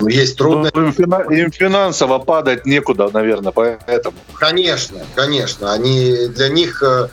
ну, 0.00 0.08
есть 0.08 0.36
трудности. 0.38 1.04
Ну, 1.06 1.30
им 1.30 1.52
финансово 1.52 2.18
падать 2.18 2.64
некуда, 2.64 3.10
наверное, 3.12 3.52
поэтому. 3.52 4.16
Конечно, 4.38 5.00
конечно. 5.14 5.72
Они, 5.72 6.28
для 6.28 6.48
них 6.48 6.82
э, 6.82 7.08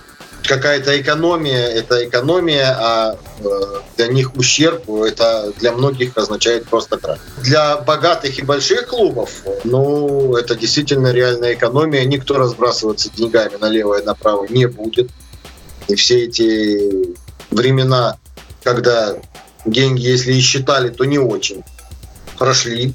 какая-то 0.47 0.99
экономия, 0.99 1.67
это 1.67 2.05
экономия, 2.05 2.75
а 2.79 3.17
э, 3.39 3.45
для 3.97 4.07
них 4.07 4.35
ущерб, 4.35 4.89
это 4.89 5.53
для 5.59 5.71
многих 5.71 6.17
означает 6.17 6.67
просто 6.67 6.97
крах. 6.97 7.19
Для 7.43 7.77
богатых 7.77 8.39
и 8.39 8.41
больших 8.41 8.87
клубов, 8.87 9.29
ну, 9.63 10.35
это 10.35 10.55
действительно 10.55 11.11
реальная 11.11 11.53
экономия, 11.53 12.05
никто 12.05 12.37
разбрасываться 12.37 13.09
деньгами 13.15 13.57
налево 13.59 13.99
и 13.99 14.05
направо 14.05 14.47
не 14.49 14.67
будет. 14.67 15.11
И 15.87 15.95
все 15.95 16.25
эти 16.25 17.15
времена, 17.51 18.17
когда 18.63 19.15
деньги, 19.65 20.01
если 20.01 20.33
и 20.33 20.39
считали, 20.39 20.89
то 20.89 21.05
не 21.05 21.19
очень, 21.19 21.63
прошли. 22.37 22.93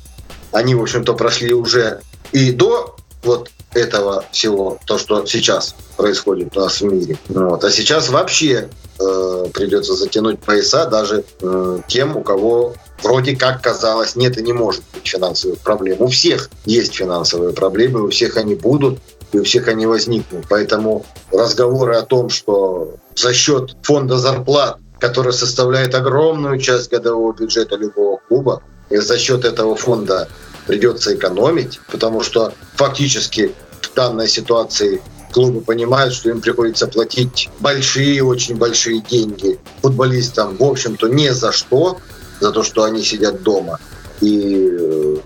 Они, 0.51 0.75
в 0.75 0.83
общем-то, 0.83 1.15
прошли 1.15 1.53
уже 1.53 2.01
и 2.33 2.51
до 2.53 2.97
вот 3.23 3.51
этого 3.75 4.25
всего, 4.33 4.79
то, 4.87 4.99
что 4.99 5.27
сейчас 5.27 5.75
происходит 5.97 6.57
у 6.57 6.61
нас 6.61 6.81
в 6.81 6.85
мире. 6.85 7.17
Вот. 7.29 7.65
А 7.65 7.71
сейчас 7.71 8.09
вообще 8.09 8.69
э, 8.99 9.47
придется 9.53 9.95
затянуть 9.95 10.41
пояса 10.41 10.87
даже 10.87 11.25
э, 11.41 11.79
тем, 11.89 12.17
у 12.17 12.23
кого 12.23 12.75
вроде 13.03 13.37
как 13.37 13.63
казалось, 13.63 14.17
нет 14.17 14.39
и 14.39 14.43
не 14.43 14.53
может 14.53 14.83
быть 14.95 15.07
финансовых 15.07 15.59
проблем. 15.59 15.97
У 16.01 16.09
всех 16.09 16.51
есть 16.65 16.95
финансовые 16.95 17.53
проблемы, 17.53 18.05
у 18.05 18.11
всех 18.11 18.37
они 18.37 18.55
будут, 18.55 18.99
и 19.33 19.39
у 19.39 19.45
всех 19.45 19.69
они 19.69 19.87
возникнут. 19.87 20.47
Поэтому 20.49 21.05
разговоры 21.31 21.97
о 21.97 22.03
том, 22.03 22.29
что 22.31 22.95
за 23.15 23.33
счет 23.33 23.77
фонда 23.83 24.19
зарплат, 24.19 24.79
который 24.99 25.33
составляет 25.33 25.95
огромную 25.95 26.59
часть 26.59 26.91
годового 26.91 27.33
бюджета 27.33 27.77
любого 27.77 28.21
клуба, 28.29 28.63
и 28.91 28.99
за 28.99 29.19
счет 29.19 29.45
этого 29.45 29.75
фонда 29.75 30.29
придется 30.67 31.15
экономить, 31.15 31.81
потому 31.91 32.23
что 32.23 32.53
фактически 32.75 33.53
в 33.81 33.95
данной 33.95 34.29
ситуации 34.29 35.03
клубы 35.33 35.61
понимают, 35.61 36.15
что 36.15 36.31
им 36.31 36.41
приходится 36.41 36.87
платить 36.87 37.49
большие, 37.61 38.23
очень 38.23 38.57
большие 38.57 39.01
деньги 39.01 39.59
футболистам, 39.81 40.57
в 40.57 40.63
общем-то, 40.63 41.09
не 41.09 41.33
за 41.33 41.53
что, 41.53 41.99
за 42.41 42.53
то, 42.53 42.63
что 42.63 42.85
они 42.85 43.03
сидят 43.03 43.43
дома. 43.43 43.79
И 44.21 44.69
э, 44.71 45.17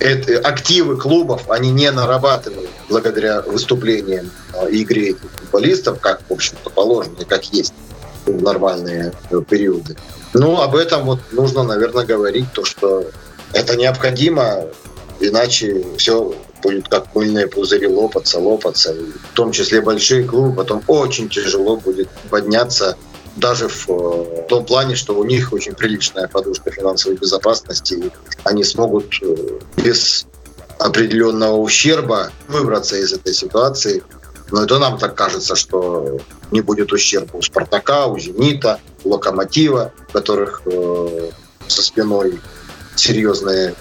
это, 0.00 0.38
активы 0.40 0.96
клубов 0.96 1.50
они 1.50 1.70
не 1.70 1.90
нарабатывают 1.90 2.70
благодаря 2.88 3.42
выступлениям 3.42 4.30
э, 4.54 4.70
и 4.70 4.82
игре 4.82 5.10
этих 5.10 5.30
футболистов, 5.30 6.00
как, 6.00 6.20
в 6.28 6.32
общем-то, 6.32 6.70
положено, 6.70 7.24
как 7.26 7.44
есть 7.52 7.74
в 8.26 8.42
нормальные 8.42 9.12
э, 9.30 9.40
периоды. 9.48 9.96
Ну, 10.34 10.60
об 10.60 10.74
этом 10.74 11.04
вот 11.04 11.20
нужно, 11.32 11.62
наверное, 11.62 12.04
говорить, 12.04 12.52
то, 12.52 12.64
что 12.64 13.06
это 13.54 13.76
необходимо, 13.76 14.64
иначе 15.20 15.84
все 15.96 16.34
будет 16.62 16.88
как 16.88 17.14
мыльные 17.14 17.46
пузыри 17.46 17.86
лопаться, 17.86 18.38
лопаться. 18.38 18.94
В 19.32 19.34
том 19.34 19.52
числе 19.52 19.80
большие 19.80 20.24
клубы 20.24 20.54
потом 20.54 20.82
очень 20.86 21.28
тяжело 21.28 21.76
будет 21.76 22.08
подняться 22.30 22.96
даже 23.36 23.68
в, 23.68 23.88
в 23.88 24.46
том 24.48 24.64
плане, 24.64 24.94
что 24.94 25.14
у 25.14 25.24
них 25.24 25.52
очень 25.52 25.74
приличная 25.74 26.28
подушка 26.28 26.70
финансовой 26.70 27.18
безопасности. 27.18 27.94
И 27.94 28.12
они 28.44 28.64
смогут 28.64 29.06
э, 29.22 29.36
без 29.76 30.26
определенного 30.78 31.56
ущерба 31.56 32.30
выбраться 32.48 32.96
из 32.96 33.12
этой 33.12 33.34
ситуации. 33.34 34.02
Но 34.50 34.64
это 34.64 34.78
нам 34.78 34.98
так 34.98 35.14
кажется, 35.14 35.56
что 35.56 36.18
не 36.50 36.60
будет 36.60 36.92
ущерба 36.92 37.36
у 37.36 37.42
«Спартака», 37.42 38.06
у 38.06 38.18
«Зенита», 38.18 38.78
у 39.02 39.10
«Локомотива», 39.10 39.92
которых 40.12 40.62
э, 40.66 41.30
со 41.66 41.82
спиной 41.82 42.40
серьезные 42.96 43.74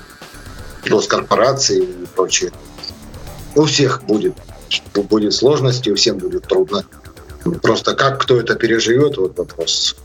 госкорпорации 0.85 1.83
и 1.83 2.05
прочее. 2.15 2.51
У 3.55 3.65
всех 3.65 4.03
будет, 4.03 4.33
будет 4.95 5.33
сложности, 5.33 5.89
у 5.89 5.95
всем 5.95 6.17
будет 6.17 6.47
трудно. 6.47 6.85
Просто 7.61 7.95
как 7.95 8.21
кто 8.21 8.39
это 8.39 8.55
переживет, 8.55 9.17
вот 9.17 9.37
вопрос. 9.37 9.95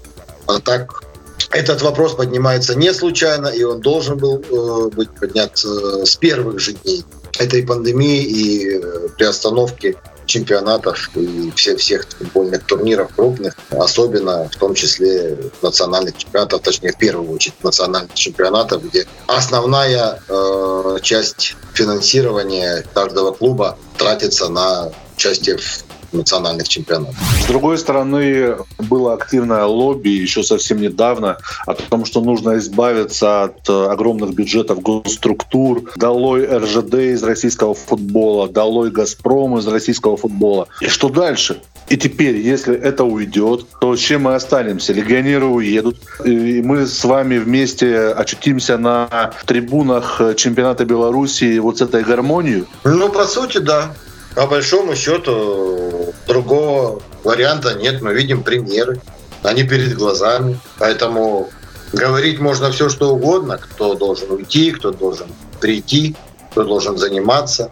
А 0.46 0.60
так, 0.60 1.02
этот 1.50 1.82
вопрос 1.82 2.14
поднимается 2.14 2.74
не 2.74 2.92
случайно, 2.92 3.48
и 3.48 3.62
он 3.62 3.80
должен 3.80 4.18
был 4.18 4.42
э, 4.42 4.90
быть 4.90 5.10
поднят 5.10 5.62
э, 5.64 6.04
с 6.04 6.16
первых 6.16 6.58
же 6.58 6.72
дней 6.72 7.04
этой 7.38 7.64
пандемии 7.64 8.22
и 8.22 8.76
э, 8.76 9.08
приостановки 9.16 9.96
чемпионатов 10.28 11.10
и 11.16 11.50
все, 11.56 11.76
всех 11.76 12.06
футбольных 12.06 12.64
турниров 12.64 13.12
крупных, 13.14 13.56
особенно 13.70 14.48
в 14.48 14.56
том 14.56 14.74
числе 14.74 15.36
национальных 15.62 16.16
чемпионатов, 16.16 16.62
точнее, 16.62 16.92
в 16.92 16.98
первую 16.98 17.32
очередь 17.32 17.64
национальных 17.64 18.14
чемпионатов, 18.14 18.84
где 18.84 19.06
основная 19.26 20.20
э, 20.28 20.98
часть 21.02 21.56
финансирования 21.72 22.84
каждого 22.94 23.32
клуба 23.32 23.76
тратится 23.96 24.48
на 24.48 24.92
участие 25.16 25.56
в 25.56 25.87
национальных 26.12 26.68
чемпионатов. 26.68 27.16
С 27.42 27.46
другой 27.46 27.78
стороны, 27.78 28.56
было 28.78 29.14
активное 29.14 29.64
лобби 29.64 30.10
еще 30.10 30.42
совсем 30.42 30.80
недавно 30.80 31.38
о 31.66 31.74
том, 31.74 32.04
что 32.04 32.20
нужно 32.20 32.58
избавиться 32.58 33.44
от 33.44 33.68
э, 33.68 33.86
огромных 33.86 34.34
бюджетов 34.34 34.80
госструктур, 34.80 35.90
долой 35.96 36.46
РЖД 36.46 36.94
из 36.94 37.22
российского 37.22 37.74
футбола, 37.74 38.48
долой 38.48 38.90
Газпром 38.90 39.58
из 39.58 39.66
российского 39.66 40.16
футбола. 40.16 40.68
И 40.80 40.88
что 40.88 41.08
дальше? 41.08 41.60
И 41.88 41.96
теперь, 41.96 42.36
если 42.36 42.76
это 42.76 43.04
уйдет, 43.04 43.66
то 43.80 43.96
чем 43.96 44.22
мы 44.22 44.34
останемся? 44.34 44.92
Легионеры 44.92 45.46
уедут, 45.46 45.98
и 46.24 46.60
мы 46.62 46.86
с 46.86 47.02
вами 47.04 47.38
вместе 47.38 48.08
очутимся 48.08 48.76
на 48.76 49.32
трибунах 49.46 50.20
чемпионата 50.36 50.84
Беларуси 50.84 51.58
вот 51.58 51.78
с 51.78 51.80
этой 51.80 52.04
гармонией? 52.04 52.66
Ну, 52.84 53.08
по 53.08 53.24
сути, 53.24 53.58
да. 53.58 53.94
По 54.34 54.46
большому 54.46 54.94
счету, 54.94 56.14
другого 56.26 57.02
варианта 57.24 57.74
нет. 57.74 58.02
Мы 58.02 58.14
видим 58.14 58.42
примеры. 58.42 59.00
Они 59.42 59.64
перед 59.64 59.94
глазами. 59.94 60.58
Поэтому 60.78 61.50
говорить 61.92 62.38
можно 62.38 62.70
все, 62.70 62.88
что 62.88 63.14
угодно. 63.14 63.58
Кто 63.58 63.94
должен 63.94 64.30
уйти, 64.30 64.70
кто 64.72 64.90
должен 64.92 65.28
прийти, 65.60 66.16
кто 66.50 66.64
должен 66.64 66.98
заниматься. 66.98 67.70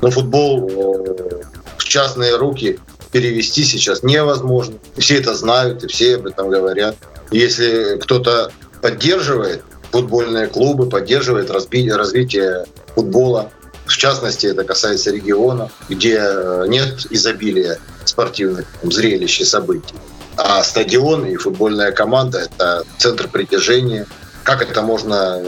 Но 0.00 0.10
футбол 0.10 0.70
э, 0.70 1.42
в 1.76 1.84
частные 1.84 2.36
руки 2.36 2.78
перевести 3.12 3.64
сейчас 3.64 4.02
невозможно. 4.02 4.76
Все 4.96 5.18
это 5.18 5.34
знают, 5.34 5.84
и 5.84 5.88
все 5.88 6.16
об 6.16 6.26
этом 6.26 6.48
говорят. 6.48 6.96
Если 7.30 7.98
кто-то 7.98 8.52
поддерживает 8.80 9.62
футбольные 9.90 10.46
клубы, 10.46 10.88
поддерживает 10.88 11.50
развитие 11.50 12.66
футбола, 12.94 13.50
в 13.90 13.96
частности, 13.96 14.46
это 14.46 14.64
касается 14.64 15.10
региона, 15.10 15.70
где 15.88 16.18
э, 16.20 16.64
нет 16.68 17.06
изобилия 17.10 17.78
спортивных 18.04 18.66
зрелищ 18.82 19.40
и 19.40 19.44
событий. 19.44 19.94
А 20.36 20.62
стадион 20.62 21.26
и 21.26 21.36
футбольная 21.36 21.92
команда– 21.92 22.38
это 22.40 22.84
центр 22.98 23.28
притяжения. 23.28 24.06
Как 24.44 24.62
это 24.62 24.80
можно 24.82 25.42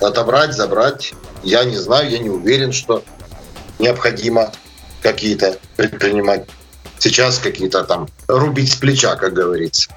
отобрать, 0.00 0.54
забрать? 0.54 1.12
Я 1.42 1.64
не 1.64 1.76
знаю, 1.76 2.08
я 2.10 2.18
не 2.18 2.30
уверен, 2.30 2.72
что 2.72 3.02
необходимо 3.78 4.52
какие-то 5.02 5.56
предпринимать 5.76 6.46
сейчас 6.98 7.38
какие-то 7.38 7.82
там 7.84 8.08
рубить 8.28 8.72
с 8.72 8.76
плеча, 8.76 9.16
как 9.16 9.32
говорится. 9.32 9.90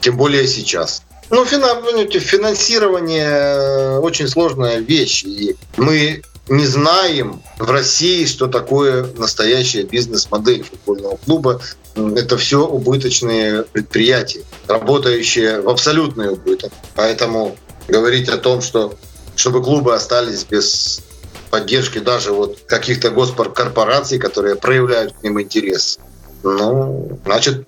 Тем 0.00 0.16
более 0.16 0.46
сейчас. 0.46 1.02
Ну, 1.30 1.44
финансирование 1.44 3.24
э, 3.24 3.98
очень 3.98 4.28
сложная 4.28 4.78
вещь. 4.78 5.22
И 5.24 5.56
мы 5.76 6.22
не 6.50 6.66
знаем 6.66 7.42
в 7.58 7.70
России, 7.70 8.26
что 8.26 8.48
такое 8.48 9.06
настоящая 9.16 9.84
бизнес-модель 9.84 10.64
футбольного 10.64 11.16
клуба. 11.16 11.60
Это 11.94 12.36
все 12.36 12.66
убыточные 12.66 13.62
предприятия, 13.62 14.42
работающие 14.66 15.60
в 15.60 15.68
абсолютный 15.68 16.32
убыток. 16.32 16.72
Поэтому 16.96 17.56
говорить 17.86 18.28
о 18.28 18.36
том, 18.36 18.62
что 18.62 18.94
чтобы 19.36 19.62
клубы 19.62 19.94
остались 19.94 20.44
без 20.44 21.02
поддержки 21.50 22.00
даже 22.00 22.32
вот 22.32 22.58
каких-то 22.66 23.10
госкорпораций, 23.10 24.18
которые 24.18 24.56
проявляют 24.56 25.14
к 25.14 25.22
ним 25.22 25.40
интерес, 25.40 26.00
ну, 26.42 27.18
значит, 27.24 27.64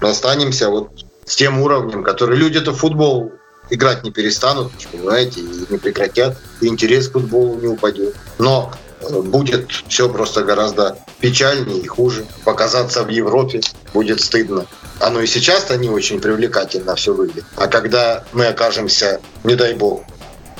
останемся 0.00 0.68
вот 0.68 1.04
с 1.24 1.34
тем 1.34 1.60
уровнем, 1.60 2.04
который 2.04 2.36
люди-то 2.36 2.72
футбол 2.72 3.32
играть 3.70 4.04
не 4.04 4.10
перестанут, 4.10 4.72
понимаете, 4.90 5.40
и 5.40 5.66
не 5.70 5.78
прекратят, 5.78 6.38
и 6.60 6.66
интерес 6.66 7.08
к 7.08 7.12
футболу 7.12 7.56
не 7.56 7.68
упадет. 7.68 8.14
Но 8.38 8.72
э, 9.00 9.20
будет 9.20 9.70
все 9.88 10.08
просто 10.08 10.42
гораздо 10.42 10.98
печальнее 11.20 11.78
и 11.80 11.86
хуже. 11.86 12.26
Показаться 12.44 13.02
в 13.04 13.08
Европе 13.08 13.60
будет 13.94 14.20
стыдно. 14.20 14.66
Оно 14.98 15.20
и 15.20 15.26
сейчас-то 15.26 15.76
не 15.76 15.88
очень 15.88 16.20
привлекательно 16.20 16.94
все 16.96 17.14
выглядит. 17.14 17.44
А 17.56 17.68
когда 17.68 18.24
мы 18.32 18.46
окажемся, 18.46 19.20
не 19.44 19.54
дай 19.54 19.74
бог, 19.74 20.02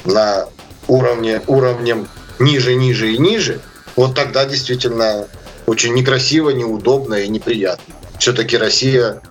на 0.05 0.47
уровне, 0.89 1.43
уровнем 1.47 2.09
ниже, 2.39 2.75
ниже 2.75 3.13
и 3.13 3.19
ниже, 3.19 3.61
вот 3.97 4.15
тогда 4.15 4.47
действительно 4.47 5.27
очень 5.67 5.95
некрасиво, 5.95 6.51
неудобно 6.51 7.15
и 7.15 7.29
неприятно. 7.29 7.95
Все-таки 8.19 8.57
Россия, 8.57 9.23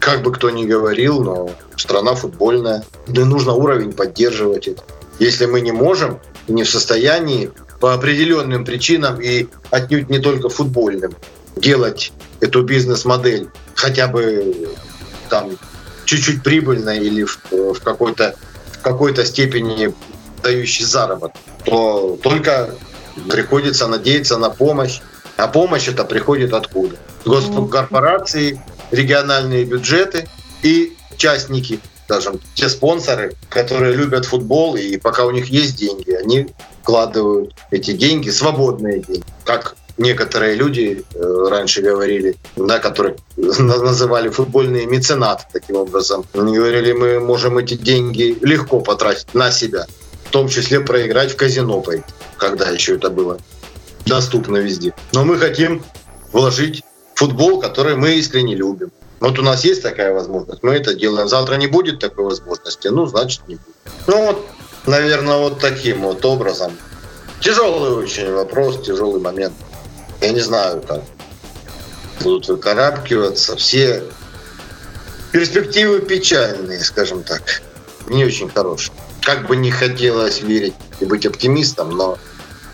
как 0.00 0.22
бы 0.22 0.32
кто 0.32 0.50
ни 0.50 0.64
говорил, 0.64 1.22
но 1.22 1.50
страна 1.76 2.14
футбольная. 2.14 2.84
Да 3.06 3.24
нужно 3.24 3.52
уровень 3.52 3.92
поддерживать 3.92 4.68
это. 4.68 4.82
Если 5.18 5.46
мы 5.46 5.60
не 5.60 5.72
можем 5.72 6.20
не 6.48 6.64
в 6.64 6.70
состоянии 6.70 7.50
по 7.80 7.94
определенным 7.94 8.64
причинам 8.64 9.20
и 9.20 9.48
отнюдь 9.70 10.08
не 10.08 10.18
только 10.18 10.48
футбольным 10.48 11.14
делать 11.56 12.12
эту 12.40 12.62
бизнес-модель 12.62 13.48
хотя 13.74 14.08
бы 14.08 14.68
там 15.28 15.56
чуть-чуть 16.04 16.42
прибыльной 16.42 16.98
или 16.98 17.24
в, 17.24 17.38
в 17.50 17.80
какой-то 17.82 18.36
какой-то 18.82 19.24
степени 19.24 19.92
дающий 20.42 20.84
заработок, 20.84 21.40
то 21.64 22.16
только 22.22 22.70
приходится 23.28 23.88
надеяться 23.88 24.38
на 24.38 24.50
помощь. 24.50 25.00
А 25.36 25.48
помощь 25.48 25.88
это 25.88 26.04
приходит 26.04 26.54
откуда? 26.54 26.96
Госкорпорации, 27.24 28.62
региональные 28.90 29.64
бюджеты 29.64 30.28
и 30.62 30.96
частники, 31.16 31.80
скажем, 32.04 32.40
те 32.54 32.68
спонсоры, 32.68 33.34
которые 33.48 33.94
любят 33.94 34.24
футбол, 34.24 34.76
и 34.76 34.96
пока 34.96 35.24
у 35.24 35.30
них 35.30 35.46
есть 35.46 35.76
деньги, 35.76 36.10
они 36.12 36.48
вкладывают 36.82 37.54
эти 37.70 37.92
деньги, 37.92 38.30
свободные 38.30 39.00
деньги, 39.00 39.24
как 39.44 39.76
некоторые 39.98 40.54
люди 40.54 41.04
э, 41.14 41.46
раньше 41.48 41.82
говорили, 41.82 42.36
да, 42.56 42.78
которые 42.78 43.16
называли 43.36 44.28
футбольные 44.28 44.86
меценаты 44.86 45.44
таким 45.52 45.76
образом. 45.76 46.24
Они 46.34 46.56
говорили, 46.56 46.92
мы 46.92 47.20
можем 47.20 47.58
эти 47.58 47.74
деньги 47.74 48.36
легко 48.42 48.80
потратить 48.80 49.32
на 49.34 49.50
себя, 49.50 49.86
в 50.26 50.30
том 50.30 50.48
числе 50.48 50.80
проиграть 50.80 51.32
в 51.32 51.36
казино 51.36 51.80
пойти, 51.80 52.04
когда 52.36 52.68
еще 52.68 52.96
это 52.96 53.10
было 53.10 53.38
доступно 54.04 54.58
везде. 54.58 54.94
Но 55.12 55.24
мы 55.24 55.38
хотим 55.38 55.82
вложить 56.32 56.82
футбол, 57.16 57.60
который 57.60 57.96
мы 57.96 58.14
искренне 58.14 58.54
любим. 58.54 58.92
Вот 59.18 59.38
у 59.38 59.42
нас 59.42 59.64
есть 59.64 59.82
такая 59.82 60.12
возможность, 60.12 60.62
мы 60.62 60.74
это 60.74 60.94
делаем. 60.94 61.26
Завтра 61.26 61.56
не 61.56 61.66
будет 61.66 61.98
такой 61.98 62.26
возможности, 62.26 62.88
ну, 62.88 63.06
значит, 63.06 63.40
не 63.48 63.56
будет. 63.56 63.76
Ну, 64.06 64.26
вот, 64.26 64.46
наверное, 64.86 65.38
вот 65.38 65.58
таким 65.58 66.02
вот 66.02 66.24
образом. 66.24 66.72
Тяжелый 67.40 67.92
очень 67.92 68.30
вопрос, 68.32 68.82
тяжелый 68.84 69.20
момент. 69.20 69.54
Я 70.20 70.30
не 70.30 70.40
знаю, 70.40 70.82
как 70.86 71.02
будут 72.20 72.48
выкарабкиваться. 72.48 73.56
Все 73.56 74.02
перспективы 75.32 76.00
печальные, 76.00 76.80
скажем 76.80 77.22
так. 77.22 77.62
Не 78.08 78.24
очень 78.24 78.50
хорошие. 78.50 78.94
Как 79.22 79.46
бы 79.46 79.56
не 79.56 79.70
хотелось 79.70 80.42
верить 80.42 80.74
и 81.00 81.04
быть 81.06 81.26
оптимистом, 81.26 81.90
но 81.90 82.18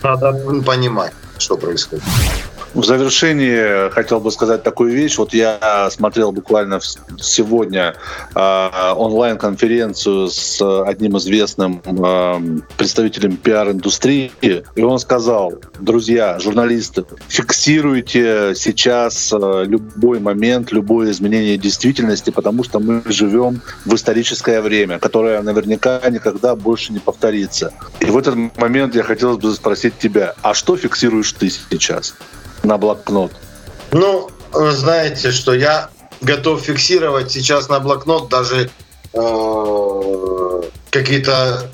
надо 0.03 0.33
понимать, 0.67 1.13
что 1.39 1.57
происходит. 1.57 2.05
В 2.75 2.85
завершении 2.85 3.91
хотел 3.91 4.19
бы 4.21 4.31
сказать 4.33 4.63
такую 4.63 4.93
вещь. 4.93 5.19
Вот 5.19 5.35
я 5.35 5.91
смотрел 5.91 6.33
буквально 6.33 6.81
сегодня 7.21 7.95
э, 8.35 8.93
онлайн-конференцию 8.97 10.29
с 10.29 10.63
одним 10.87 11.19
известным 11.19 11.83
э, 11.85 12.61
представителем 12.79 13.37
пиар-индустрии, 13.37 14.33
и 14.41 14.83
он 14.83 14.99
сказал, 14.99 15.53
друзья, 15.81 16.39
журналисты, 16.39 17.05
фиксируйте 17.29 18.55
сейчас 18.57 19.31
э, 19.35 19.65
любой 19.67 20.21
момент, 20.21 20.73
любое 20.73 21.11
изменение 21.11 21.59
действительности, 21.59 22.31
потому 22.31 22.65
что 22.65 22.81
мы 22.81 23.03
живем 23.05 23.61
в 23.85 23.95
историческое 23.95 24.63
время, 24.63 24.99
которое 24.99 25.43
наверняка 25.43 26.01
никогда 26.09 26.57
больше 26.57 26.95
не 26.95 27.01
повторится. 27.01 27.75
И 28.01 28.07
в 28.07 28.17
этот 28.17 28.57
момент 28.57 28.95
я 28.95 29.03
хотел 29.03 29.37
бы 29.37 29.53
спросить 29.53 29.99
тебя, 29.99 30.35
а 30.41 30.55
что 30.55 30.75
фиксируешь 30.79 31.33
ты 31.33 31.51
сейчас? 31.51 32.15
На 32.63 32.79
блокнот? 32.79 33.33
Ну, 33.91 34.31
вы 34.53 34.73
знаете, 34.73 35.31
что 35.31 35.55
я 35.55 35.91
готов 36.21 36.61
фиксировать 36.61 37.31
сейчас 37.31 37.69
на 37.69 37.81
блокнот 37.81 38.29
даже 38.29 38.71
э, 39.13 40.63
какие-то 40.91 41.71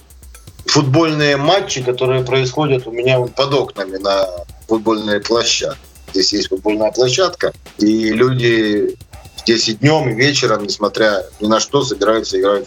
футбольные 0.66 1.36
матчи, 1.36 1.82
которые 1.82 2.24
происходят 2.24 2.86
у 2.86 2.92
меня 2.92 3.20
под 3.20 3.54
окнами 3.54 3.96
на 3.96 4.26
футбольной 4.66 5.20
площадке. 5.20 5.78
Здесь 6.12 6.32
есть 6.32 6.48
футбольная 6.48 6.92
площадка, 6.92 7.52
и 7.78 8.10
люди 8.10 8.96
здесь 9.38 9.68
и 9.68 9.74
днем, 9.74 10.08
и 10.08 10.14
вечером, 10.14 10.64
несмотря 10.64 11.24
ни 11.40 11.46
на 11.46 11.60
что, 11.60 11.82
собираются 11.82 12.38
играть. 12.40 12.66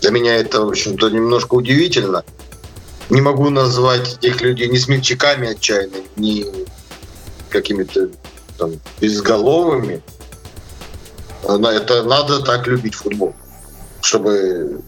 Для 0.00 0.10
меня 0.10 0.36
это, 0.36 0.62
в 0.62 0.68
общем-то, 0.68 1.08
немножко 1.08 1.54
удивительно. 1.54 2.24
Не 3.10 3.20
могу 3.20 3.50
назвать 3.50 4.18
этих 4.18 4.40
людей 4.40 4.68
ни 4.68 4.76
смельчаками 4.76 5.50
отчаянными, 5.50 6.04
ни 6.16 6.46
какими-то 7.54 8.10
там, 8.58 8.72
безголовыми. 9.00 10.02
Это 11.44 12.02
надо 12.02 12.40
так 12.40 12.66
любить 12.66 12.94
футбол, 12.94 13.34
чтобы 14.02 14.82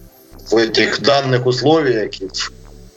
в 0.50 0.56
этих 0.56 1.00
данных 1.00 1.46
условиях, 1.46 2.12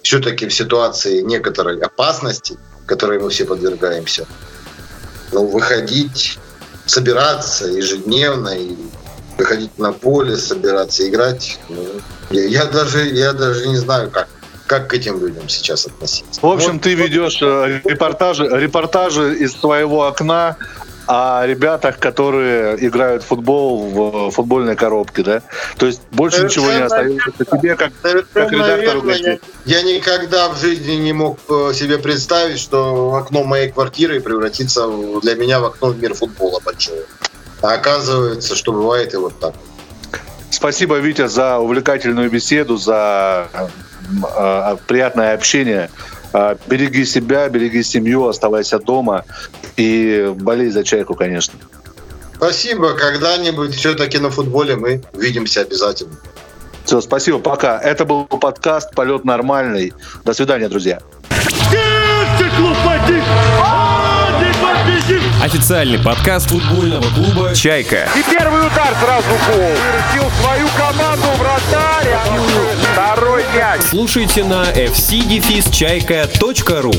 все-таки 0.02 0.48
в 0.48 0.54
ситуации 0.54 1.22
некоторой 1.22 1.80
опасности, 1.80 2.58
которой 2.86 3.20
мы 3.20 3.30
все 3.30 3.46
подвергаемся, 3.46 4.26
ну, 5.32 5.46
выходить, 5.46 6.40
собираться 6.86 7.68
ежедневно 7.68 8.50
и 8.50 8.76
выходить 9.38 9.78
на 9.78 9.92
поле, 9.92 10.38
собираться 10.38 11.08
играть. 11.08 11.60
Ну, 11.70 11.86
я, 12.32 12.46
я 12.46 12.66
даже 12.66 13.08
я 13.10 13.34
даже 13.34 13.68
не 13.68 13.78
знаю, 13.78 14.10
как 14.10 14.28
как 14.70 14.88
к 14.88 14.94
этим 14.94 15.20
людям 15.20 15.50
сейчас 15.50 15.88
относиться. 15.88 16.40
В 16.42 16.46
общем, 16.46 16.74
вот, 16.74 16.84
ты 16.84 16.94
ведешь 16.94 17.42
э, 17.42 17.82
репортажи, 17.84 18.48
репортажи 18.48 19.36
из 19.40 19.56
твоего 19.56 20.06
окна 20.06 20.58
о 21.08 21.44
ребятах, 21.48 21.98
которые 21.98 22.78
играют 22.86 23.24
в 23.24 23.26
футбол 23.26 23.90
в 23.90 24.30
футбольной 24.30 24.76
коробке, 24.76 25.24
да? 25.24 25.42
То 25.78 25.88
есть 25.88 26.02
больше 26.12 26.38
Совершенно 26.38 26.62
ничего 26.68 26.78
не 26.78 26.84
остается 26.84 27.46
тебе, 27.52 27.76
как, 27.76 27.94
как 28.32 28.52
редактору 28.52 29.02
газеты. 29.02 29.40
Я, 29.66 29.82
никогда 29.82 30.50
в 30.50 30.60
жизни 30.60 30.94
не 30.94 31.14
мог 31.14 31.40
э, 31.50 31.72
себе 31.74 31.98
представить, 31.98 32.60
что 32.60 33.16
окно 33.16 33.44
моей 33.44 33.72
квартиры 33.72 34.22
превратится 34.22 34.88
для 35.24 35.34
меня 35.34 35.60
в 35.62 35.66
окно 35.66 35.88
в 35.88 36.00
мир 36.00 36.14
футбола 36.14 36.60
большого. 36.64 37.00
А 37.64 37.74
оказывается, 37.74 38.56
что 38.56 38.72
бывает 38.72 39.16
и 39.16 39.18
вот 39.18 39.40
так. 39.40 39.56
Спасибо, 40.52 40.98
Витя, 40.98 41.28
за 41.28 41.58
увлекательную 41.58 42.30
беседу, 42.30 42.78
за 42.78 43.48
э, 43.52 43.68
приятное 44.88 45.34
общение. 45.34 45.90
Э, 46.34 46.56
береги 46.68 47.06
себя, 47.06 47.50
береги 47.50 47.84
семью, 47.84 48.28
оставайся 48.28 48.80
дома 48.80 49.26
и 49.78 50.32
болей 50.36 50.70
за 50.70 50.84
чайку, 50.84 51.16
конечно. 51.16 51.58
Спасибо. 52.36 52.94
Когда-нибудь 52.94 53.76
все-таки 53.76 54.20
на 54.20 54.30
футболе 54.30 54.76
мы 54.76 55.02
увидимся 55.14 55.62
обязательно. 55.62 56.16
Все, 56.86 57.02
спасибо, 57.02 57.40
пока. 57.40 57.80
Это 57.80 58.06
был 58.06 58.26
подкаст 58.26 58.96
«Полет 58.96 59.26
нормальный». 59.26 59.94
До 60.24 60.34
свидания, 60.34 60.70
друзья. 60.70 61.00
Официальный 65.42 65.98
подкаст 65.98 66.50
футбольного 66.50 67.06
клуба 67.14 67.56
«Чайка». 67.56 68.10
И 68.16 68.22
первый 68.32 68.62
удар 68.62 68.94
сразу 69.02 69.30
гол. 69.48 69.58
Вырастил 69.58 70.30
свою 70.42 70.68
команду 70.78 71.28
вратарь. 71.38 72.16
Второй 72.94 73.44
мяч. 73.56 73.82
Слушайте 73.82 74.44
на 74.44 74.66
fcdefisчайка.ру 74.66 76.94